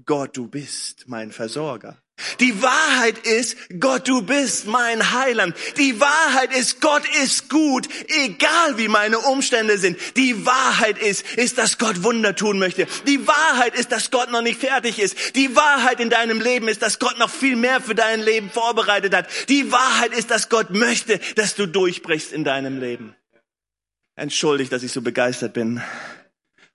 Gott, 0.05 0.37
du 0.37 0.47
bist 0.47 1.05
mein 1.07 1.31
Versorger. 1.31 2.01
Die 2.39 2.61
Wahrheit 2.61 3.17
ist, 3.19 3.57
Gott, 3.79 4.07
du 4.07 4.21
bist 4.21 4.67
mein 4.67 5.11
Heiland. 5.13 5.55
Die 5.77 5.99
Wahrheit 5.99 6.55
ist, 6.55 6.81
Gott 6.81 7.03
ist 7.23 7.49
gut, 7.49 7.87
egal 8.07 8.77
wie 8.77 8.87
meine 8.87 9.19
Umstände 9.19 9.77
sind. 9.77 9.97
Die 10.17 10.45
Wahrheit 10.45 10.97
ist, 10.97 11.25
ist, 11.37 11.57
dass 11.57 11.77
Gott 11.77 12.03
Wunder 12.03 12.35
tun 12.35 12.59
möchte. 12.59 12.87
Die 13.07 13.27
Wahrheit 13.27 13.75
ist, 13.75 13.91
dass 13.91 14.11
Gott 14.11 14.31
noch 14.31 14.41
nicht 14.41 14.59
fertig 14.59 14.99
ist. 14.99 15.35
Die 15.35 15.55
Wahrheit 15.55 15.99
in 15.99 16.09
deinem 16.09 16.41
Leben 16.41 16.67
ist, 16.67 16.81
dass 16.81 16.99
Gott 16.99 17.17
noch 17.19 17.29
viel 17.29 17.55
mehr 17.55 17.81
für 17.81 17.95
dein 17.95 18.21
Leben 18.21 18.49
vorbereitet 18.49 19.15
hat. 19.15 19.27
Die 19.49 19.71
Wahrheit 19.71 20.13
ist, 20.13 20.31
dass 20.31 20.49
Gott 20.49 20.71
möchte, 20.71 21.19
dass 21.35 21.55
du 21.55 21.67
durchbrichst 21.67 22.31
in 22.31 22.43
deinem 22.43 22.79
Leben. 22.79 23.15
Entschuldigt, 24.15 24.73
dass 24.73 24.83
ich 24.83 24.91
so 24.91 25.01
begeistert 25.01 25.53
bin. 25.53 25.81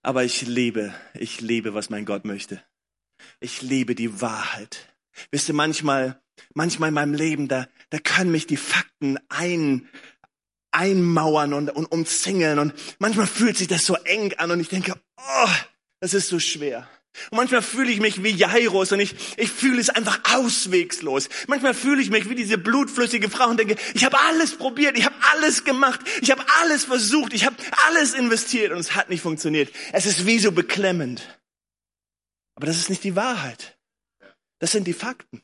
Aber 0.02 0.24
ich 0.24 0.42
liebe, 0.42 0.94
ich 1.14 1.40
liebe, 1.40 1.74
was 1.74 1.90
mein 1.90 2.04
Gott 2.04 2.24
möchte. 2.24 2.62
Ich 3.40 3.62
liebe 3.62 3.94
die 3.94 4.20
Wahrheit. 4.20 4.93
Wisst 5.30 5.48
ihr, 5.48 5.54
manchmal, 5.54 6.20
manchmal 6.54 6.88
in 6.88 6.94
meinem 6.94 7.14
Leben, 7.14 7.48
da, 7.48 7.68
da 7.90 7.98
können 7.98 8.30
mich 8.30 8.46
die 8.46 8.56
Fakten 8.56 9.18
ein, 9.28 9.88
einmauern 10.72 11.52
und, 11.54 11.70
und 11.70 11.86
umzingeln 11.86 12.58
und 12.58 12.74
manchmal 12.98 13.26
fühlt 13.26 13.56
sich 13.56 13.68
das 13.68 13.86
so 13.86 13.94
eng 13.94 14.34
an 14.38 14.50
und 14.50 14.60
ich 14.60 14.68
denke, 14.68 14.94
oh, 15.16 15.48
das 16.00 16.14
ist 16.14 16.28
so 16.28 16.38
schwer. 16.38 16.88
Und 17.30 17.36
manchmal 17.36 17.62
fühle 17.62 17.92
ich 17.92 18.00
mich 18.00 18.24
wie 18.24 18.30
Jairus 18.30 18.90
und 18.90 18.98
ich, 18.98 19.14
ich 19.36 19.50
fühle 19.50 19.80
es 19.80 19.88
einfach 19.88 20.20
auswegslos. 20.34 21.28
Manchmal 21.46 21.72
fühle 21.72 22.02
ich 22.02 22.10
mich 22.10 22.28
wie 22.28 22.34
diese 22.34 22.58
blutflüssige 22.58 23.30
Frau 23.30 23.48
und 23.48 23.58
denke, 23.58 23.76
ich 23.94 24.04
habe 24.04 24.18
alles 24.18 24.56
probiert, 24.56 24.98
ich 24.98 25.04
habe 25.04 25.14
alles 25.32 25.62
gemacht, 25.64 26.00
ich 26.22 26.32
habe 26.32 26.44
alles 26.60 26.84
versucht, 26.84 27.32
ich 27.32 27.46
habe 27.46 27.56
alles 27.86 28.14
investiert 28.14 28.72
und 28.72 28.78
es 28.78 28.96
hat 28.96 29.10
nicht 29.10 29.22
funktioniert. 29.22 29.72
Es 29.92 30.06
ist 30.06 30.26
wie 30.26 30.40
so 30.40 30.50
beklemmend. 30.50 31.38
Aber 32.56 32.66
das 32.66 32.78
ist 32.78 32.90
nicht 32.90 33.04
die 33.04 33.14
Wahrheit. 33.14 33.78
Das 34.64 34.72
sind 34.72 34.86
die 34.86 34.94
Fakten. 34.94 35.42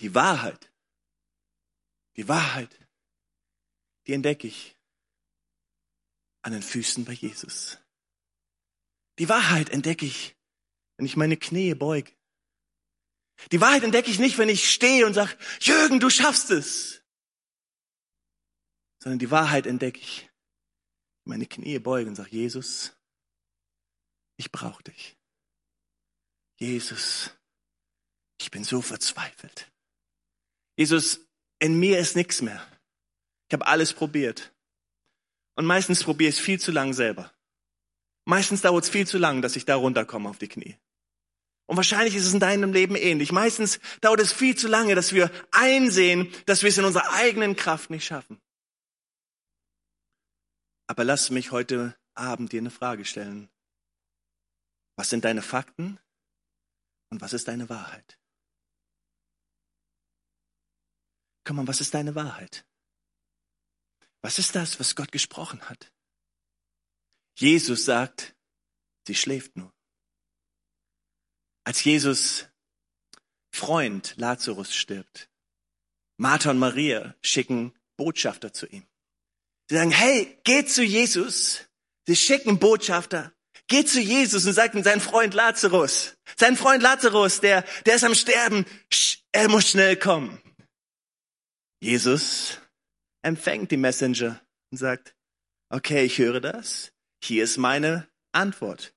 Die 0.00 0.14
Wahrheit. 0.14 0.72
Die 2.16 2.26
Wahrheit. 2.26 2.74
Die 4.06 4.14
entdecke 4.14 4.46
ich 4.46 4.78
an 6.40 6.52
den 6.54 6.62
Füßen 6.62 7.04
bei 7.04 7.12
Jesus. 7.12 7.76
Die 9.18 9.28
Wahrheit 9.28 9.68
entdecke 9.68 10.06
ich, 10.06 10.38
wenn 10.96 11.04
ich 11.04 11.18
meine 11.18 11.36
Knie 11.36 11.74
beuge. 11.74 12.16
Die 13.52 13.60
Wahrheit 13.60 13.82
entdecke 13.82 14.10
ich 14.10 14.18
nicht, 14.18 14.38
wenn 14.38 14.48
ich 14.48 14.72
stehe 14.72 15.04
und 15.04 15.12
sage, 15.12 15.36
Jürgen, 15.60 16.00
du 16.00 16.08
schaffst 16.08 16.50
es. 16.50 17.04
Sondern 19.02 19.18
die 19.18 19.30
Wahrheit 19.30 19.66
entdecke 19.66 20.00
ich, 20.00 20.30
meine 21.24 21.44
Knie 21.44 21.78
beuge 21.78 22.08
und 22.08 22.16
sage, 22.16 22.30
Jesus, 22.30 22.96
ich 24.38 24.50
brauche 24.50 24.82
dich. 24.82 25.17
Jesus, 26.58 27.30
ich 28.40 28.50
bin 28.50 28.64
so 28.64 28.82
verzweifelt. 28.82 29.70
Jesus, 30.76 31.20
in 31.60 31.78
mir 31.78 31.98
ist 31.98 32.16
nichts 32.16 32.42
mehr. 32.42 32.64
Ich 33.48 33.54
habe 33.54 33.66
alles 33.66 33.92
probiert. 33.92 34.52
Und 35.54 35.66
meistens 35.66 36.04
probiere 36.04 36.30
ich 36.30 36.36
es 36.36 36.44
viel 36.44 36.60
zu 36.60 36.70
lang 36.70 36.92
selber. 36.92 37.32
Meistens 38.24 38.60
dauert 38.60 38.84
es 38.84 38.90
viel 38.90 39.06
zu 39.06 39.18
lang, 39.18 39.40
dass 39.40 39.56
ich 39.56 39.64
da 39.64 39.76
runterkomme 39.76 40.28
auf 40.28 40.38
die 40.38 40.48
Knie. 40.48 40.76
Und 41.66 41.76
wahrscheinlich 41.76 42.14
ist 42.14 42.26
es 42.26 42.32
in 42.32 42.40
deinem 42.40 42.72
Leben 42.72 42.96
ähnlich. 42.96 43.32
Meistens 43.32 43.78
dauert 44.00 44.20
es 44.20 44.32
viel 44.32 44.56
zu 44.56 44.68
lange, 44.68 44.94
dass 44.94 45.12
wir 45.12 45.30
einsehen, 45.50 46.32
dass 46.46 46.62
wir 46.62 46.70
es 46.70 46.78
in 46.78 46.84
unserer 46.84 47.12
eigenen 47.12 47.56
Kraft 47.56 47.90
nicht 47.90 48.04
schaffen. 48.04 48.40
Aber 50.86 51.04
lass 51.04 51.30
mich 51.30 51.52
heute 51.52 51.96
Abend 52.14 52.52
dir 52.52 52.60
eine 52.60 52.70
Frage 52.70 53.04
stellen. 53.04 53.48
Was 54.96 55.10
sind 55.10 55.24
deine 55.24 55.42
Fakten 55.42 55.98
und 57.10 57.20
was 57.20 57.32
ist 57.32 57.48
deine 57.48 57.68
Wahrheit? 57.68 58.18
Komm 61.44 61.56
mal, 61.56 61.66
was 61.66 61.80
ist 61.80 61.94
deine 61.94 62.14
Wahrheit? 62.14 62.66
Was 64.20 64.38
ist 64.38 64.54
das, 64.54 64.78
was 64.80 64.96
Gott 64.96 65.12
gesprochen 65.12 65.68
hat? 65.68 65.92
Jesus 67.36 67.84
sagt, 67.84 68.34
sie 69.06 69.14
schläft 69.14 69.56
nur. 69.56 69.72
Als 71.64 71.84
Jesus 71.84 72.48
Freund 73.50 74.14
Lazarus 74.16 74.74
stirbt, 74.74 75.30
Martha 76.16 76.50
und 76.50 76.58
Maria 76.58 77.14
schicken 77.22 77.78
Botschafter 77.96 78.52
zu 78.52 78.66
ihm. 78.66 78.86
Sie 79.68 79.76
sagen, 79.76 79.90
hey, 79.90 80.40
geh 80.44 80.64
zu 80.64 80.82
Jesus. 80.82 81.68
Sie 82.06 82.16
schicken 82.16 82.58
Botschafter. 82.58 83.32
Geh 83.68 83.84
zu 83.84 84.00
Jesus 84.00 84.46
und 84.46 84.54
sagt 84.54 84.74
ihm, 84.74 84.82
sein 84.82 85.00
Freund 85.00 85.34
Lazarus, 85.34 86.16
sein 86.36 86.56
Freund 86.56 86.82
Lazarus, 86.82 87.40
der, 87.40 87.64
der 87.84 87.96
ist 87.96 88.04
am 88.04 88.14
Sterben, 88.14 88.64
er 89.32 89.48
muss 89.48 89.68
schnell 89.68 89.96
kommen. 89.96 90.40
Jesus 91.80 92.58
empfängt 93.22 93.70
die 93.70 93.76
Messenger 93.76 94.40
und 94.70 94.78
sagt, 94.78 95.14
okay, 95.70 96.04
ich 96.04 96.18
höre 96.18 96.40
das. 96.40 96.92
Hier 97.22 97.44
ist 97.44 97.58
meine 97.58 98.08
Antwort. 98.32 98.94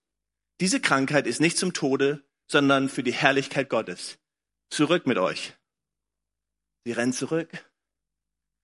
Diese 0.61 0.79
Krankheit 0.79 1.27
ist 1.27 1.41
nicht 1.41 1.57
zum 1.57 1.73
Tode, 1.73 2.23
sondern 2.49 2.87
für 2.87 3.03
die 3.03 3.13
Herrlichkeit 3.13 3.69
Gottes. 3.69 4.19
Zurück 4.69 5.05
mit 5.05 5.17
euch. 5.17 5.53
Sie 6.85 6.93
rennen 6.93 7.13
zurück. 7.13 7.49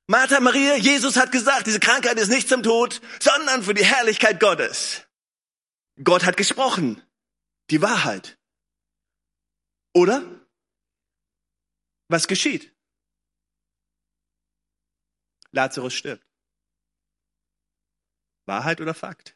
Martha, 0.07 0.39
Maria, 0.39 0.75
Jesus 0.75 1.17
hat 1.17 1.31
gesagt, 1.33 1.67
diese 1.67 1.81
Krankheit 1.81 2.17
ist 2.17 2.29
nicht 2.29 2.47
zum 2.47 2.63
Tod, 2.63 3.01
sondern 3.19 3.61
für 3.61 3.73
die 3.73 3.83
Herrlichkeit 3.83 4.39
Gottes. 4.39 5.06
Gott 6.03 6.25
hat 6.25 6.37
gesprochen. 6.37 7.01
Die 7.69 7.81
Wahrheit. 7.81 8.37
Oder? 9.93 10.23
Was 12.07 12.27
geschieht? 12.27 12.73
Lazarus 15.51 15.93
stirbt. 15.93 16.25
Wahrheit 18.45 18.79
oder 18.79 18.93
Fakt? 18.93 19.35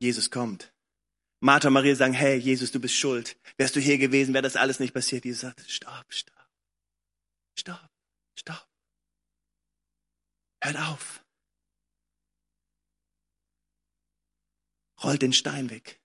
Jesus 0.00 0.30
kommt. 0.30 0.72
Martha 1.40 1.68
und 1.68 1.74
Maria 1.74 1.94
sagen, 1.94 2.14
hey, 2.14 2.36
Jesus, 2.36 2.72
du 2.72 2.80
bist 2.80 2.94
schuld. 2.94 3.38
Wärst 3.58 3.76
du 3.76 3.80
hier 3.80 3.98
gewesen, 3.98 4.34
wäre 4.34 4.42
das 4.42 4.56
alles 4.56 4.80
nicht 4.80 4.94
passiert. 4.94 5.24
Jesus 5.24 5.42
sagt, 5.42 5.60
stopp, 5.70 6.12
stopp, 6.12 6.48
stopp, 7.54 7.90
stopp. 8.34 8.73
Hört 10.64 10.78
auf. 10.78 11.20
Rollt 15.02 15.20
den 15.20 15.34
Stein 15.34 15.68
weg. 15.68 16.00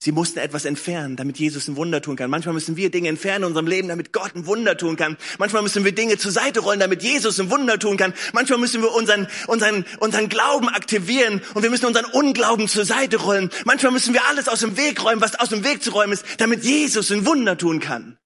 Sie 0.00 0.12
mussten 0.12 0.38
etwas 0.38 0.64
entfernen, 0.64 1.16
damit 1.16 1.40
Jesus 1.40 1.66
ein 1.66 1.74
Wunder 1.74 2.00
tun 2.00 2.14
kann. 2.14 2.30
Manchmal 2.30 2.54
müssen 2.54 2.76
wir 2.76 2.92
Dinge 2.92 3.08
entfernen 3.08 3.42
in 3.42 3.48
unserem 3.48 3.66
Leben, 3.66 3.88
damit 3.88 4.12
Gott 4.12 4.36
ein 4.36 4.46
Wunder 4.46 4.76
tun 4.76 4.94
kann. 4.94 5.16
Manchmal 5.38 5.62
müssen 5.62 5.84
wir 5.84 5.90
Dinge 5.90 6.18
zur 6.18 6.30
Seite 6.30 6.60
rollen, 6.60 6.78
damit 6.78 7.02
Jesus 7.02 7.40
ein 7.40 7.50
Wunder 7.50 7.80
tun 7.80 7.96
kann. 7.96 8.14
Manchmal 8.32 8.60
müssen 8.60 8.80
wir 8.80 8.92
unseren, 8.92 9.26
unseren, 9.48 9.84
unseren 9.98 10.28
Glauben 10.28 10.68
aktivieren 10.68 11.42
und 11.54 11.64
wir 11.64 11.70
müssen 11.70 11.86
unseren 11.86 12.04
Unglauben 12.04 12.68
zur 12.68 12.84
Seite 12.84 13.16
rollen. 13.16 13.50
Manchmal 13.64 13.90
müssen 13.90 14.14
wir 14.14 14.24
alles 14.26 14.46
aus 14.46 14.60
dem 14.60 14.76
Weg 14.76 15.02
räumen, 15.02 15.20
was 15.20 15.34
aus 15.34 15.48
dem 15.48 15.64
Weg 15.64 15.82
zu 15.82 15.90
räumen 15.90 16.12
ist, 16.12 16.24
damit 16.38 16.62
Jesus 16.62 17.10
ein 17.10 17.26
Wunder 17.26 17.58
tun 17.58 17.80
kann. 17.80 18.18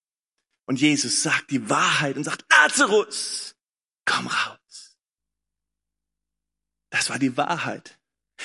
Und 0.67 0.79
Jesus 0.79 1.23
sagt 1.23 1.51
die 1.51 1.71
Wahrheit 1.71 2.19
und 2.19 2.25
sagt, 2.25 2.45
Lazarus, 2.51 3.55
komm 4.05 4.27
raus. 4.27 4.62
Das 6.93 7.11
war 7.11 7.19
die 7.19 7.37
Wahrheit. 7.37 7.99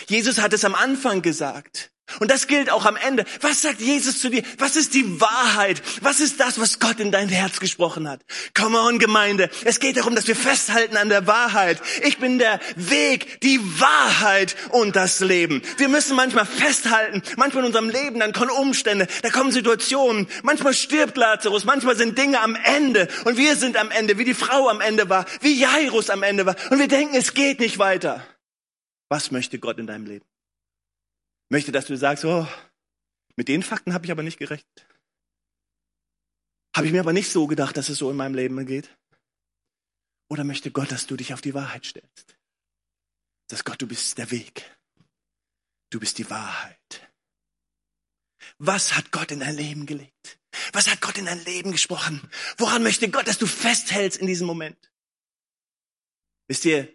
Jesus 0.07 0.39
hat 0.39 0.53
es 0.53 0.65
am 0.65 0.73
Anfang 0.73 1.21
gesagt. 1.21 1.91
Und 2.21 2.31
das 2.31 2.47
gilt 2.47 2.69
auch 2.69 2.86
am 2.86 2.95
Ende. 2.95 3.25
Was 3.41 3.62
sagt 3.62 3.81
Jesus 3.81 4.21
zu 4.21 4.29
dir? 4.29 4.41
Was 4.57 4.77
ist 4.77 4.93
die 4.93 5.19
Wahrheit? 5.19 5.81
Was 6.01 6.21
ist 6.21 6.39
das, 6.39 6.57
was 6.57 6.79
Gott 6.79 7.01
in 7.01 7.12
dein 7.12 7.27
Herz 7.27 7.60
gesprochen 7.60 8.07
hat? 8.07 8.21
Come 8.57 8.79
on, 8.79 8.97
Gemeinde. 8.97 9.49
Es 9.65 9.81
geht 9.81 9.97
darum, 9.97 10.15
dass 10.15 10.25
wir 10.25 10.36
festhalten 10.36 10.95
an 10.95 11.10
der 11.10 11.27
Wahrheit. 11.27 11.81
Ich 12.03 12.17
bin 12.17 12.39
der 12.39 12.62
Weg, 12.77 13.41
die 13.41 13.60
Wahrheit 13.79 14.55
und 14.69 14.95
das 14.95 15.19
Leben. 15.19 15.62
Wir 15.77 15.89
müssen 15.89 16.15
manchmal 16.15 16.45
festhalten. 16.45 17.21
Manchmal 17.36 17.63
in 17.63 17.67
unserem 17.67 17.89
Leben, 17.89 18.21
dann 18.21 18.31
kommen 18.31 18.51
Umstände, 18.51 19.07
da 19.21 19.29
kommen 19.29 19.51
Situationen. 19.51 20.27
Manchmal 20.43 20.73
stirbt 20.73 21.17
Lazarus. 21.17 21.65
Manchmal 21.65 21.97
sind 21.97 22.17
Dinge 22.17 22.39
am 22.39 22.55
Ende. 22.55 23.10
Und 23.25 23.36
wir 23.36 23.57
sind 23.57 23.75
am 23.75 23.91
Ende, 23.91 24.17
wie 24.17 24.25
die 24.25 24.33
Frau 24.33 24.69
am 24.69 24.79
Ende 24.79 25.10
war, 25.10 25.25
wie 25.41 25.60
Jairus 25.60 26.10
am 26.10 26.23
Ende 26.23 26.45
war. 26.45 26.55
Und 26.69 26.79
wir 26.79 26.88
denken, 26.88 27.15
es 27.17 27.33
geht 27.33 27.60
nicht 27.60 27.79
weiter. 27.79 28.25
Was 29.10 29.32
möchte 29.32 29.60
Gott 29.60 29.78
in 29.80 29.88
deinem 29.88 30.06
Leben? 30.06 30.26
Möchte, 31.50 31.72
dass 31.72 31.86
du 31.86 31.96
sagst, 31.96 32.26
oh, 32.26 32.48
mit 33.36 33.48
den 33.48 33.63
Fakten 33.63 33.93
habe 33.93 34.06
ich 34.06 34.12
aber 34.12 34.24
nicht 34.24 34.39
gerechnet. 34.39 34.88
Habe 36.76 36.88
ich 36.88 36.93
mir 36.93 37.00
aber 37.00 37.13
nicht 37.13 37.32
so 37.32 37.48
gedacht, 37.48 37.78
dass 37.78 37.89
es 37.89 37.98
so 37.98 38.12
in 38.12 38.17
meinem 38.17 38.36
Leben 38.36 38.65
geht. 38.65 38.96
Oder 40.30 40.43
möchte 40.43 40.72
Gott, 40.72 40.91
dass 40.91 41.08
du 41.08 41.15
dich 41.15 41.34
auf 41.34 41.41
die 41.41 41.54
Wahrheit 41.54 41.86
stellst? 41.86 42.38
Dass 43.48 43.63
Gott, 43.63 43.82
du 43.82 43.88
bist 43.88 44.17
der 44.17 44.30
Weg. 44.30 44.78
Du 45.89 46.00
bist 46.00 46.17
die 46.17 46.30
Wahrheit. 46.30 47.10
Was 48.58 48.96
hat 48.96 49.12
Gott 49.12 49.32
in 49.32 49.39
dein 49.39 49.56
Leben 49.56 49.86
gelegt? 49.86 50.39
Was 50.74 50.89
hat 50.89 51.02
Gott 51.02 51.17
in 51.17 51.26
dein 51.26 51.43
Leben 51.46 51.72
gesprochen? 51.72 52.30
Woran 52.58 52.84
möchte 52.84 53.10
Gott, 53.10 53.28
dass 53.28 53.38
du 53.38 53.48
festhältst 53.48 54.20
in 54.20 54.28
diesem 54.28 54.48
Moment? 54.48 54.91
Wisst 56.48 56.65
ihr, 56.65 56.93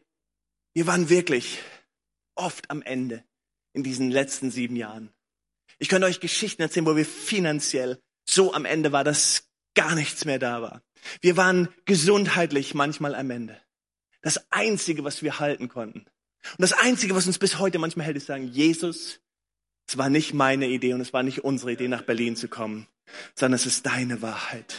wir 0.74 0.86
waren 0.86 1.08
wirklich 1.08 1.58
oft 2.34 2.70
am 2.70 2.82
Ende. 2.82 3.24
in 3.74 3.82
diesen 3.82 4.10
letzten 4.10 4.50
sieben 4.50 4.76
Jahren. 4.76 5.10
Ich 5.78 5.88
könnte 5.88 6.06
euch 6.06 6.20
Geschichten 6.20 6.60
erzählen, 6.60 6.84
wo 6.84 6.94
wir 6.94 7.06
finanziell 7.06 7.98
so 8.28 8.52
am 8.52 8.66
Ende 8.66 8.92
war, 8.92 9.02
dass 9.02 9.48
gar 9.74 9.94
nichts 9.94 10.24
mehr 10.24 10.38
da 10.38 10.60
war. 10.60 10.82
Wir 11.20 11.36
waren 11.36 11.68
gesundheitlich 11.84 12.74
manchmal 12.74 13.14
am 13.14 13.30
Ende. 13.30 13.60
Das 14.20 14.52
Einzige, 14.52 15.04
was 15.04 15.22
wir 15.22 15.40
halten 15.40 15.68
konnten. 15.68 16.00
Und 16.00 16.58
das 16.58 16.72
Einzige, 16.72 17.14
was 17.14 17.26
uns 17.26 17.38
bis 17.38 17.58
heute 17.58 17.78
manchmal 17.78 18.06
hält, 18.06 18.16
ist 18.16 18.26
sagen, 18.26 18.46
Jesus, 18.48 19.20
es 19.88 19.98
war 19.98 20.10
nicht 20.10 20.34
meine 20.34 20.68
Idee 20.68 20.94
und 20.94 21.00
es 21.00 21.12
war 21.12 21.22
nicht 21.22 21.44
unsere 21.44 21.72
Idee, 21.72 21.88
nach 21.88 22.02
Berlin 22.02 22.36
zu 22.36 22.48
kommen, 22.48 22.86
sondern 23.34 23.56
es 23.56 23.66
ist 23.66 23.86
deine 23.86 24.22
Wahrheit. 24.22 24.76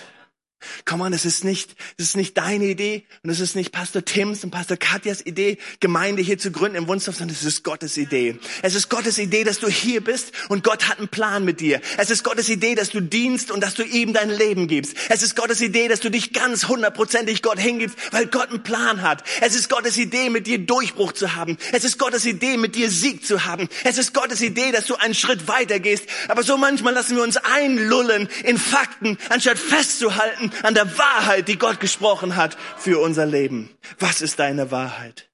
Komm 0.86 1.02
on, 1.02 1.14
es 1.14 1.26
ist 1.26 1.44
nicht, 1.44 1.76
es 1.98 2.06
ist 2.06 2.18
nicht 2.18 2.38
deine 2.38 2.66
Idee 2.66 3.06
und 3.24 3.30
es 3.30 3.40
ist 3.40 3.56
nicht 3.56 3.72
Pastor 3.72 4.04
Tims 4.04 4.44
und 4.44 4.52
Pastor 4.52 4.78
Katjas 4.78 5.26
Idee, 5.26 5.58
Gemeinde 5.80 6.22
hier 6.22 6.38
zu 6.38 6.52
gründen 6.52 6.78
im 6.78 6.88
Wunstorf, 6.88 7.18
sondern 7.18 7.36
es 7.36 7.44
ist 7.44 7.64
Gottes 7.64 7.98
Idee. 7.98 8.38
Es 8.62 8.76
ist 8.76 8.90
Gottes 8.90 9.18
Idee, 9.18 9.44
dass 9.44 9.60
du 9.60 9.68
hier 9.68 10.04
bist 10.04 10.32
und 10.50 10.64
Gott 10.64 10.88
hat 10.88 11.00
einen 11.00 11.08
Plan 11.08 11.46
mit 11.46 11.60
dir. 11.60 11.82
Es 11.98 12.10
ist 12.10 12.24
Gottes 12.24 12.50
Idee, 12.50 12.76
dass 12.76 12.90
du 12.90 13.02
dienst 13.02 13.52
und 13.52 13.62
dass 13.62 13.74
du 13.74 13.84
ihm 13.84 14.14
dein 14.14 14.30
Leben 14.30 14.68
gibst. 14.68 14.96
Es 15.10 15.24
ist 15.24 15.36
Gottes 15.36 15.62
Idee, 15.62 15.88
dass 15.88 16.00
du 16.00 16.10
dich 16.10 16.34
ganz 16.34 16.68
hundertprozentig 16.68 17.42
Gott 17.42 17.60
hingibst, 17.60 17.98
weil 18.12 18.28
Gott 18.28 18.50
einen 18.50 18.64
Plan 18.64 19.02
hat. 19.02 19.24
Es 19.42 19.56
ist 19.56 19.70
Gottes 19.70 19.98
Idee, 19.98 20.30
mit 20.30 20.48
dir 20.48 20.60
Durchbruch 20.60 21.12
zu 21.14 21.36
haben. 21.36 21.58
Es 21.72 21.84
ist 21.84 21.98
Gottes 21.98 22.26
Idee, 22.26 22.58
mit 22.58 22.76
dir 22.76 22.90
Sieg 22.90 23.26
zu 23.26 23.46
haben. 23.46 23.70
Es 23.84 23.98
ist 23.98 24.14
Gottes 24.14 24.42
Idee, 24.42 24.72
dass 24.72 24.86
du 24.86 24.96
einen 24.96 25.14
Schritt 25.14 25.48
weiter 25.48 25.80
gehst. 25.80 26.06
Aber 26.28 26.44
so 26.44 26.58
manchmal 26.58 26.94
lassen 26.94 27.16
wir 27.16 27.24
uns 27.24 27.38
einlullen 27.38 28.30
in 28.44 28.58
Fakten, 28.58 29.18
anstatt 29.30 29.60
festzuhalten 29.60 30.52
an 30.62 30.74
der 30.74 30.98
Wahrheit, 30.98 31.48
die 31.48 31.58
Gott 31.58 31.80
gesprochen 31.80 32.36
hat 32.36 32.56
für 32.78 33.00
unser 33.00 33.26
Leben. 33.26 33.70
Was 34.00 34.22
ist 34.22 34.40
deine 34.40 34.72
Wahrheit? 34.72 35.30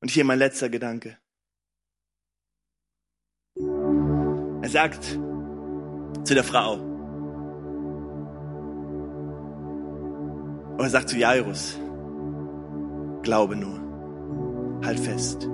Und 0.00 0.10
hier 0.10 0.24
mein 0.24 0.38
letzter 0.38 0.68
Gedanke. 0.68 1.18
Er 4.62 4.68
sagt 4.68 5.18
zu 6.24 6.34
der 6.34 6.44
Frau, 6.44 6.76
oder 10.74 10.84
er 10.84 10.90
sagt 10.90 11.08
zu 11.10 11.16
Jairus, 11.16 11.78
glaube 13.22 13.56
nur, 13.56 13.80
halt 14.84 14.98
fest. 14.98 15.48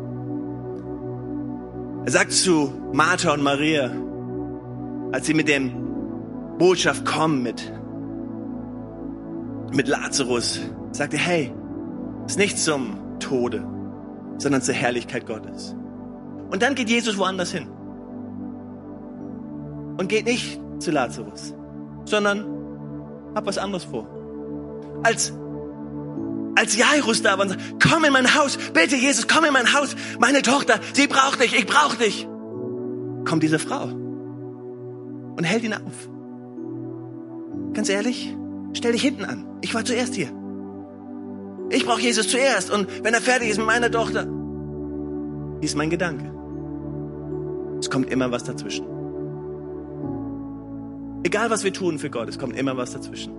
Er 2.05 2.13
sagt 2.13 2.33
zu 2.33 2.73
Martha 2.93 3.33
und 3.33 3.43
Maria, 3.43 3.91
als 5.13 5.27
sie 5.27 5.35
mit 5.35 5.49
dem 5.49 6.57
Botschaft 6.59 7.05
kommen, 7.05 7.43
mit 7.43 7.73
mit 9.73 9.89
Lazarus, 9.89 10.61
sagte, 10.93 11.17
hey, 11.17 11.53
ist 12.27 12.39
nicht 12.39 12.59
zum 12.59 13.19
Tode, 13.21 13.67
sondern 14.39 14.63
zur 14.63 14.75
Herrlichkeit 14.75 15.27
Gottes. 15.27 15.75
Und 16.51 16.63
dann 16.63 16.75
geht 16.75 16.89
Jesus 16.89 17.19
woanders 17.19 17.53
hin. 17.53 17.69
Und 19.99 20.09
geht 20.09 20.27
nicht 20.27 20.61
zu 20.79 20.91
Lazarus, 20.91 21.55
sondern 22.05 22.47
hat 23.35 23.47
was 23.47 23.59
anderes 23.59 23.85
vor. 23.85 24.07
Als, 25.03 25.33
als 26.57 26.77
Jairus 26.77 27.23
da 27.23 27.33
war 27.33 27.43
und 27.43 27.49
sagt, 27.51 27.63
komm 27.83 28.05
in 28.05 28.13
mein 28.13 28.35
Haus, 28.35 28.59
bitte 28.73 28.97
Jesus, 28.97 29.27
komm 29.29 29.45
in 29.45 29.53
mein 29.53 29.75
Haus, 29.75 29.95
meine 30.19 30.43
Tochter, 30.43 30.81
sie 30.93 31.07
braucht 31.07 31.41
dich, 31.41 31.57
ich 31.57 31.67
brauch 31.67 31.95
dich. 31.97 32.27
Kommt 33.25 33.43
diese 33.43 33.59
Frau 33.59 33.85
und 33.85 35.45
hält 35.45 35.65
ihn 35.65 35.75
auf. 35.75 36.09
Ganz 37.75 37.89
ehrlich, 37.89 38.35
Stell 38.79 38.93
dich 38.93 39.03
hinten 39.03 39.25
an. 39.25 39.45
Ich 39.61 39.75
war 39.75 39.85
zuerst 39.85 40.15
hier. 40.15 40.29
Ich 41.71 41.85
brauche 41.85 42.01
Jesus 42.01 42.29
zuerst. 42.29 42.71
Und 42.71 42.87
wenn 43.03 43.13
er 43.13 43.21
fertig 43.21 43.51
ist 43.51 43.59
mit 43.59 43.67
meiner 43.67 43.91
Tochter, 43.91 44.29
ist 45.61 45.77
mein 45.77 45.91
Gedanke. 45.91 46.33
Es 47.81 47.91
kommt 47.91 48.09
immer 48.09 48.31
was 48.31 48.45
dazwischen. 48.45 48.87
Egal 51.25 51.51
was 51.51 51.65
wir 51.65 51.73
tun 51.73 51.99
für 51.99 52.09
Gott, 52.09 52.29
es 52.29 52.39
kommt 52.39 52.57
immer 52.57 52.77
was 52.77 52.93
dazwischen. 52.93 53.33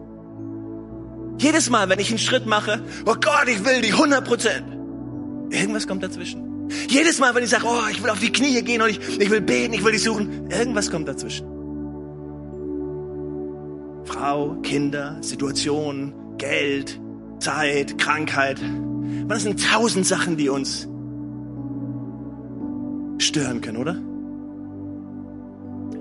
Jedes 1.38 1.70
Mal, 1.70 1.88
wenn 1.88 2.00
ich 2.00 2.10
einen 2.10 2.20
Schritt 2.20 2.46
mache, 2.46 2.84
oh 3.06 3.16
Gott, 3.16 3.48
ich 3.48 3.64
will 3.64 3.82
die 3.82 3.94
100 3.94 4.26
Prozent. 4.26 4.66
Irgendwas 5.52 5.88
kommt 5.88 6.04
dazwischen. 6.04 6.68
Jedes 6.90 7.18
Mal, 7.20 7.34
wenn 7.34 7.46
ich 7.46 7.50
sage, 7.50 7.64
oh, 7.66 7.88
ich 7.90 8.04
will 8.04 8.10
auf 8.10 8.20
die 8.20 8.34
Knie 8.34 8.62
gehen 8.62 8.82
und 8.82 8.90
ich, 8.90 9.00
ich 9.20 9.30
will 9.30 9.40
beten, 9.40 9.74
ich 9.74 9.86
will 9.86 9.94
dich 9.94 10.04
suchen, 10.04 10.50
irgendwas 10.52 10.92
kommt 10.92 11.08
dazwischen. 11.08 11.59
Frau, 14.20 14.58
Kinder, 14.64 15.18
Situation, 15.22 16.14
Geld, 16.38 17.00
Zeit, 17.40 17.98
Krankheit. 17.98 18.60
Das 19.30 19.44
sind 19.44 19.66
tausend 19.66 20.06
Sachen, 20.06 20.36
die 20.36 20.50
uns 20.50 20.90
stören 23.18 23.62
können, 23.62 23.78
oder? 23.78 23.96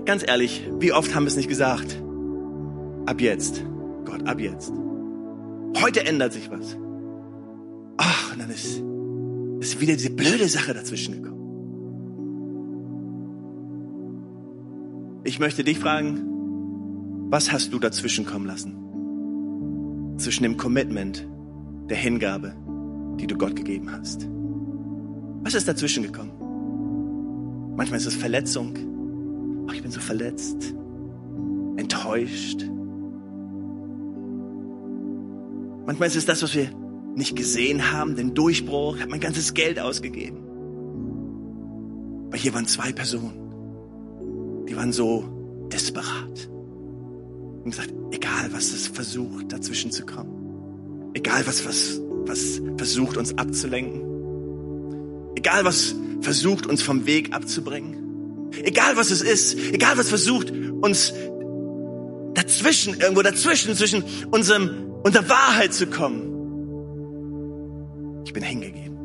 Ganz 0.03 0.27
ehrlich, 0.27 0.69
wie 0.79 0.91
oft 0.91 1.15
haben 1.15 1.23
wir 1.23 1.29
es 1.29 1.37
nicht 1.37 1.47
gesagt? 1.47 2.03
Ab 3.05 3.21
jetzt. 3.21 3.63
Gott, 4.03 4.27
ab 4.27 4.41
jetzt. 4.41 4.73
Heute 5.81 6.05
ändert 6.05 6.33
sich 6.33 6.51
was. 6.51 6.75
Ach, 7.95 8.33
und 8.33 8.39
dann 8.39 8.49
ist, 8.49 8.83
ist 9.61 9.79
wieder 9.79 9.93
diese 9.93 10.09
blöde 10.09 10.49
Sache 10.49 10.73
dazwischen 10.73 11.21
gekommen. 11.23 11.39
Ich 15.23 15.39
möchte 15.39 15.63
dich 15.63 15.79
fragen, 15.79 16.38
was 17.29 17.51
hast 17.51 17.71
du 17.73 17.79
dazwischen 17.79 18.25
kommen 18.25 18.47
lassen? 18.47 20.17
Zwischen 20.17 20.43
dem 20.43 20.57
Commitment, 20.57 21.27
der 21.87 21.97
Hingabe, 21.97 22.55
die 23.19 23.27
du 23.27 23.37
Gott 23.37 23.55
gegeben 23.55 23.91
hast. 23.91 24.27
Was 25.43 25.53
ist 25.53 25.67
dazwischen 25.67 26.01
gekommen? 26.03 26.31
Manchmal 27.77 27.99
ist 27.99 28.07
es 28.07 28.15
Verletzung. 28.15 28.73
Oh, 29.67 29.71
ich 29.71 29.83
bin 29.83 29.91
so 29.91 29.99
verletzt, 29.99 30.73
enttäuscht. 31.77 32.67
Manchmal 35.85 36.07
ist 36.07 36.15
es 36.15 36.25
das, 36.25 36.41
was 36.41 36.55
wir 36.55 36.71
nicht 37.15 37.35
gesehen 37.35 37.91
haben, 37.91 38.15
den 38.15 38.33
Durchbruch. 38.33 38.95
Ich 38.95 39.01
habe 39.01 39.11
mein 39.11 39.19
ganzes 39.19 39.53
Geld 39.53 39.79
ausgegeben. 39.79 40.39
Aber 42.27 42.37
hier 42.37 42.55
waren 42.55 42.65
zwei 42.65 42.91
Personen, 42.91 44.65
die 44.67 44.75
waren 44.75 44.91
so 44.91 45.67
desperat 45.71 46.49
und 47.63 47.71
gesagt, 47.71 47.93
egal 48.11 48.51
was 48.51 48.71
es 48.71 48.87
versucht, 48.87 49.51
dazwischen 49.51 49.91
zu 49.91 50.05
kommen. 50.05 51.11
Egal 51.13 51.45
was, 51.45 51.65
was, 51.65 51.99
was 52.25 52.61
versucht, 52.77 53.17
uns 53.17 53.37
abzulenken. 53.37 54.01
Egal 55.35 55.65
was 55.65 55.95
versucht, 56.21 56.67
uns 56.67 56.81
vom 56.81 57.05
Weg 57.05 57.33
abzubringen. 57.33 58.51
Egal 58.63 58.95
was 58.97 59.11
es 59.11 59.21
ist. 59.21 59.57
Egal 59.73 59.97
was 59.97 60.09
versucht, 60.09 60.51
uns 60.51 61.13
dazwischen, 62.33 62.99
irgendwo 62.99 63.21
dazwischen, 63.21 63.75
zwischen 63.75 64.03
unserem, 64.31 64.91
unserer 65.03 65.27
Wahrheit 65.29 65.73
zu 65.73 65.87
kommen. 65.87 66.29
Ich 68.25 68.33
bin 68.33 68.43
hingegeben. 68.43 68.97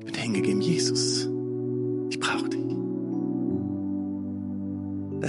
Ich 0.00 0.04
bin 0.06 0.14
hingegeben, 0.14 0.60
Jesus. 0.60 1.27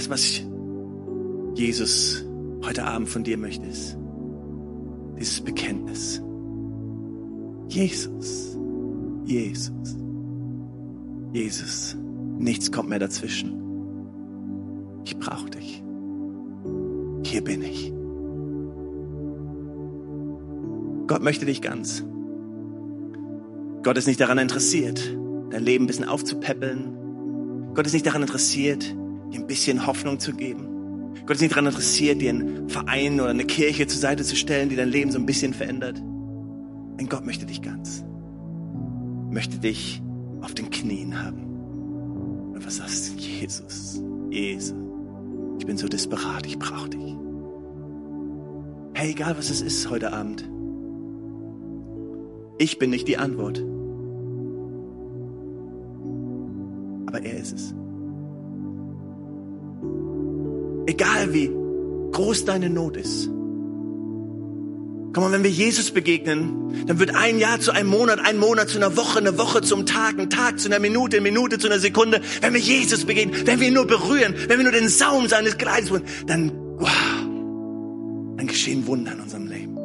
Das, 0.00 0.08
was 0.08 0.40
Jesus 1.56 2.24
heute 2.64 2.84
Abend 2.86 3.06
von 3.06 3.22
dir 3.22 3.36
möchte, 3.36 3.66
ist 3.66 3.98
dieses 5.18 5.42
Bekenntnis. 5.42 6.22
Jesus, 7.68 8.56
Jesus, 9.26 9.98
Jesus, 11.34 11.96
nichts 12.38 12.72
kommt 12.72 12.88
mehr 12.88 12.98
dazwischen. 12.98 13.52
Ich 15.04 15.18
brauche 15.18 15.50
dich. 15.50 15.82
Hier 17.26 17.44
bin 17.44 17.60
ich. 17.60 17.92
Gott 21.08 21.22
möchte 21.22 21.44
dich 21.44 21.60
ganz. 21.60 22.06
Gott 23.82 23.98
ist 23.98 24.06
nicht 24.06 24.20
daran 24.22 24.38
interessiert, 24.38 25.14
dein 25.50 25.62
Leben 25.62 25.84
ein 25.84 25.88
bisschen 25.88 26.08
aufzupäppeln. 26.08 27.74
Gott 27.74 27.84
ist 27.84 27.92
nicht 27.92 28.06
daran 28.06 28.22
interessiert, 28.22 28.96
dir 29.32 29.40
ein 29.40 29.46
bisschen 29.46 29.86
Hoffnung 29.86 30.18
zu 30.18 30.32
geben. 30.32 31.14
Gott 31.26 31.36
ist 31.36 31.42
nicht 31.42 31.52
daran 31.52 31.66
interessiert, 31.66 32.20
dir 32.20 32.30
einen 32.30 32.68
Verein 32.68 33.20
oder 33.20 33.30
eine 33.30 33.44
Kirche 33.44 33.86
zur 33.86 34.00
Seite 34.00 34.24
zu 34.24 34.36
stellen, 34.36 34.68
die 34.68 34.76
dein 34.76 34.88
Leben 34.88 35.10
so 35.10 35.18
ein 35.18 35.26
bisschen 35.26 35.54
verändert. 35.54 35.98
Denn 35.98 37.08
Gott 37.08 37.24
möchte 37.24 37.46
dich 37.46 37.62
ganz. 37.62 38.04
Möchte 39.30 39.58
dich 39.58 40.02
auf 40.40 40.54
den 40.54 40.70
Knien 40.70 41.22
haben. 41.22 41.42
Und 42.54 42.64
was 42.66 42.76
sagst 42.76 43.12
du? 43.12 43.18
Jesus, 43.18 44.02
Jesus, 44.30 44.74
ich 45.58 45.66
bin 45.66 45.76
so 45.76 45.88
desperat, 45.88 46.46
ich 46.46 46.58
brauche 46.58 46.90
dich. 46.90 47.16
Hey, 48.94 49.10
egal 49.12 49.38
was 49.38 49.50
es 49.50 49.60
ist 49.62 49.88
heute 49.88 50.12
Abend. 50.12 50.48
Ich 52.58 52.78
bin 52.78 52.90
nicht 52.90 53.08
die 53.08 53.16
Antwort. 53.16 53.64
Egal 60.90 61.32
wie 61.32 61.48
groß 62.10 62.46
deine 62.46 62.68
Not 62.68 62.96
ist. 62.96 63.26
Komm 65.12 65.22
mal, 65.22 65.30
wenn 65.30 65.44
wir 65.44 65.50
Jesus 65.50 65.92
begegnen, 65.92 66.84
dann 66.86 66.98
wird 66.98 67.14
ein 67.14 67.38
Jahr 67.38 67.60
zu 67.60 67.70
einem 67.70 67.88
Monat, 67.88 68.18
ein 68.18 68.38
Monat 68.38 68.70
zu 68.70 68.78
einer 68.78 68.96
Woche, 68.96 69.20
eine 69.20 69.38
Woche 69.38 69.62
zum 69.62 69.86
Tag, 69.86 70.18
ein 70.18 70.30
Tag 70.30 70.58
zu 70.58 70.68
einer 70.68 70.80
Minute, 70.80 71.18
eine 71.18 71.22
Minute 71.22 71.58
zu 71.58 71.68
einer 71.68 71.78
Sekunde. 71.78 72.20
Wenn 72.40 72.54
wir 72.54 72.60
Jesus 72.60 73.04
begegnen, 73.04 73.46
wenn 73.46 73.60
wir 73.60 73.68
ihn 73.68 73.74
nur 73.74 73.86
berühren, 73.86 74.34
wenn 74.48 74.58
wir 74.58 74.64
nur 74.64 74.72
den 74.72 74.88
Saum 74.88 75.28
seines 75.28 75.58
Kleides 75.58 75.90
berühren, 75.90 76.06
dann, 76.26 76.50
wow, 76.78 76.88
dann 78.36 78.46
geschehen 78.48 78.84
Wunder 78.88 79.12
in 79.12 79.20
unserem 79.20 79.46
Leben. 79.46 79.78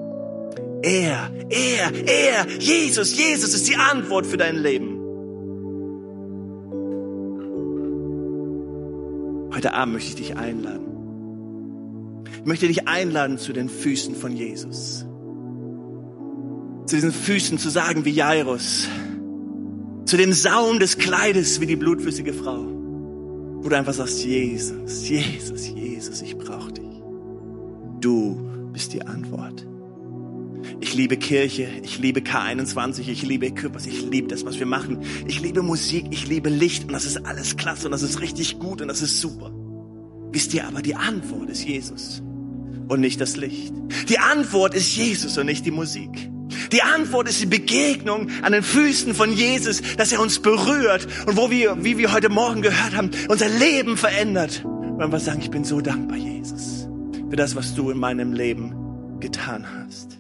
Er, 0.82 1.30
er, 1.50 1.92
er, 2.08 2.48
Jesus, 2.58 3.16
Jesus 3.16 3.54
ist 3.54 3.68
die 3.70 3.76
Antwort 3.76 4.26
für 4.26 4.38
dein 4.38 4.58
Leben. 4.58 4.96
Heute 9.54 9.72
Abend 9.76 9.94
möchte 9.94 10.10
ich 10.10 10.16
dich 10.16 10.36
einladen. 10.36 10.85
Ich 12.46 12.48
möchte 12.48 12.68
dich 12.68 12.88
einladen 12.88 13.38
zu 13.38 13.52
den 13.52 13.68
Füßen 13.68 14.16
von 14.16 14.32
Jesus 14.32 15.06
zu 16.86 16.96
diesen 16.96 17.12
Füßen 17.12 17.58
zu 17.58 17.70
sagen 17.70 18.06
wie 18.06 18.12
Jairus, 18.12 18.88
zu 20.06 20.18
dem 20.18 20.34
Saum 20.34 20.80
des 20.80 20.98
Kleides 20.98 21.60
wie 21.60 21.66
die 21.66 21.76
blutflüssige 21.76 22.34
Frau, 22.34 22.64
wo 22.64 23.68
du 23.68 23.76
einfach 23.76 23.94
sagst, 23.94 24.24
Jesus, 24.24 25.10
Jesus, 25.10 25.68
Jesus, 25.70 26.22
ich 26.22 26.38
brauche 26.38 26.72
dich. 26.74 26.86
Du 28.02 28.70
bist 28.72 28.94
die 28.94 29.02
Antwort. 29.02 29.66
Ich 30.80 30.94
liebe 30.94 31.18
Kirche, 31.18 31.68
ich 31.84 31.98
liebe 31.98 32.20
K21, 32.20 33.08
ich 33.08 33.24
liebe 33.24 33.48
Equippers, 33.48 33.88
ich 33.88 34.04
liebe 34.04 34.28
das, 34.28 34.46
was 34.46 34.60
wir 34.60 34.68
machen. 34.68 35.00
Ich 35.26 35.42
liebe 35.42 35.64
Musik, 35.64 36.06
ich 36.12 36.28
liebe 36.28 36.50
Licht 36.50 36.86
und 36.86 36.94
das 36.94 37.06
ist 37.06 37.26
alles 37.26 37.58
klasse 37.58 37.88
und 37.88 37.92
das 37.92 38.04
ist 38.04 38.22
richtig 38.22 38.60
gut 38.60 38.82
und 38.82 38.90
das 38.90 39.02
ist 39.02 39.20
super. 39.20 39.52
Wisst 40.32 40.54
ihr 40.54 40.68
aber, 40.68 40.82
die 40.82 40.96
Antwort 40.96 41.50
ist 41.50 41.66
Jesus 41.66 42.22
und 42.88 43.00
nicht 43.00 43.22
das 43.22 43.36
Licht. 43.36 43.74
Die 44.10 44.20
Antwort 44.20 44.74
ist 44.74 44.96
Jesus 44.96 45.38
und 45.38 45.46
nicht 45.46 45.66
die 45.66 45.72
Musik. 45.72 46.30
Die 46.72 46.82
Antwort 46.82 47.28
ist 47.30 47.42
die 47.42 47.46
Begegnung 47.46 48.30
an 48.42 48.52
den 48.52 48.64
Füßen 48.64 49.14
von 49.14 49.32
Jesus, 49.32 49.82
dass 49.98 50.12
er 50.12 50.20
uns 50.20 50.40
berührt 50.40 51.08
und 51.26 51.38
wo 51.38 51.50
wir, 51.50 51.84
wie 51.84 51.98
wir 51.98 52.12
heute 52.12 52.30
Morgen 52.30 52.62
gehört 52.62 52.96
haben, 52.96 53.12
unser 53.28 53.50
Leben 53.50 53.98
verändert. 53.98 54.64
Wenn 54.98 55.12
wir 55.12 55.20
sagen, 55.20 55.42
ich 55.42 55.52
bin 55.52 55.64
so 55.64 55.82
dankbar, 55.82 56.18
Jesus, 56.18 56.88
für 57.30 57.36
das, 57.36 57.56
was 57.56 57.76
du 57.76 57.92
in 57.92 57.98
meinem 57.98 58.34
Leben 58.34 58.74
getan 59.20 59.66
hast. 59.78 60.15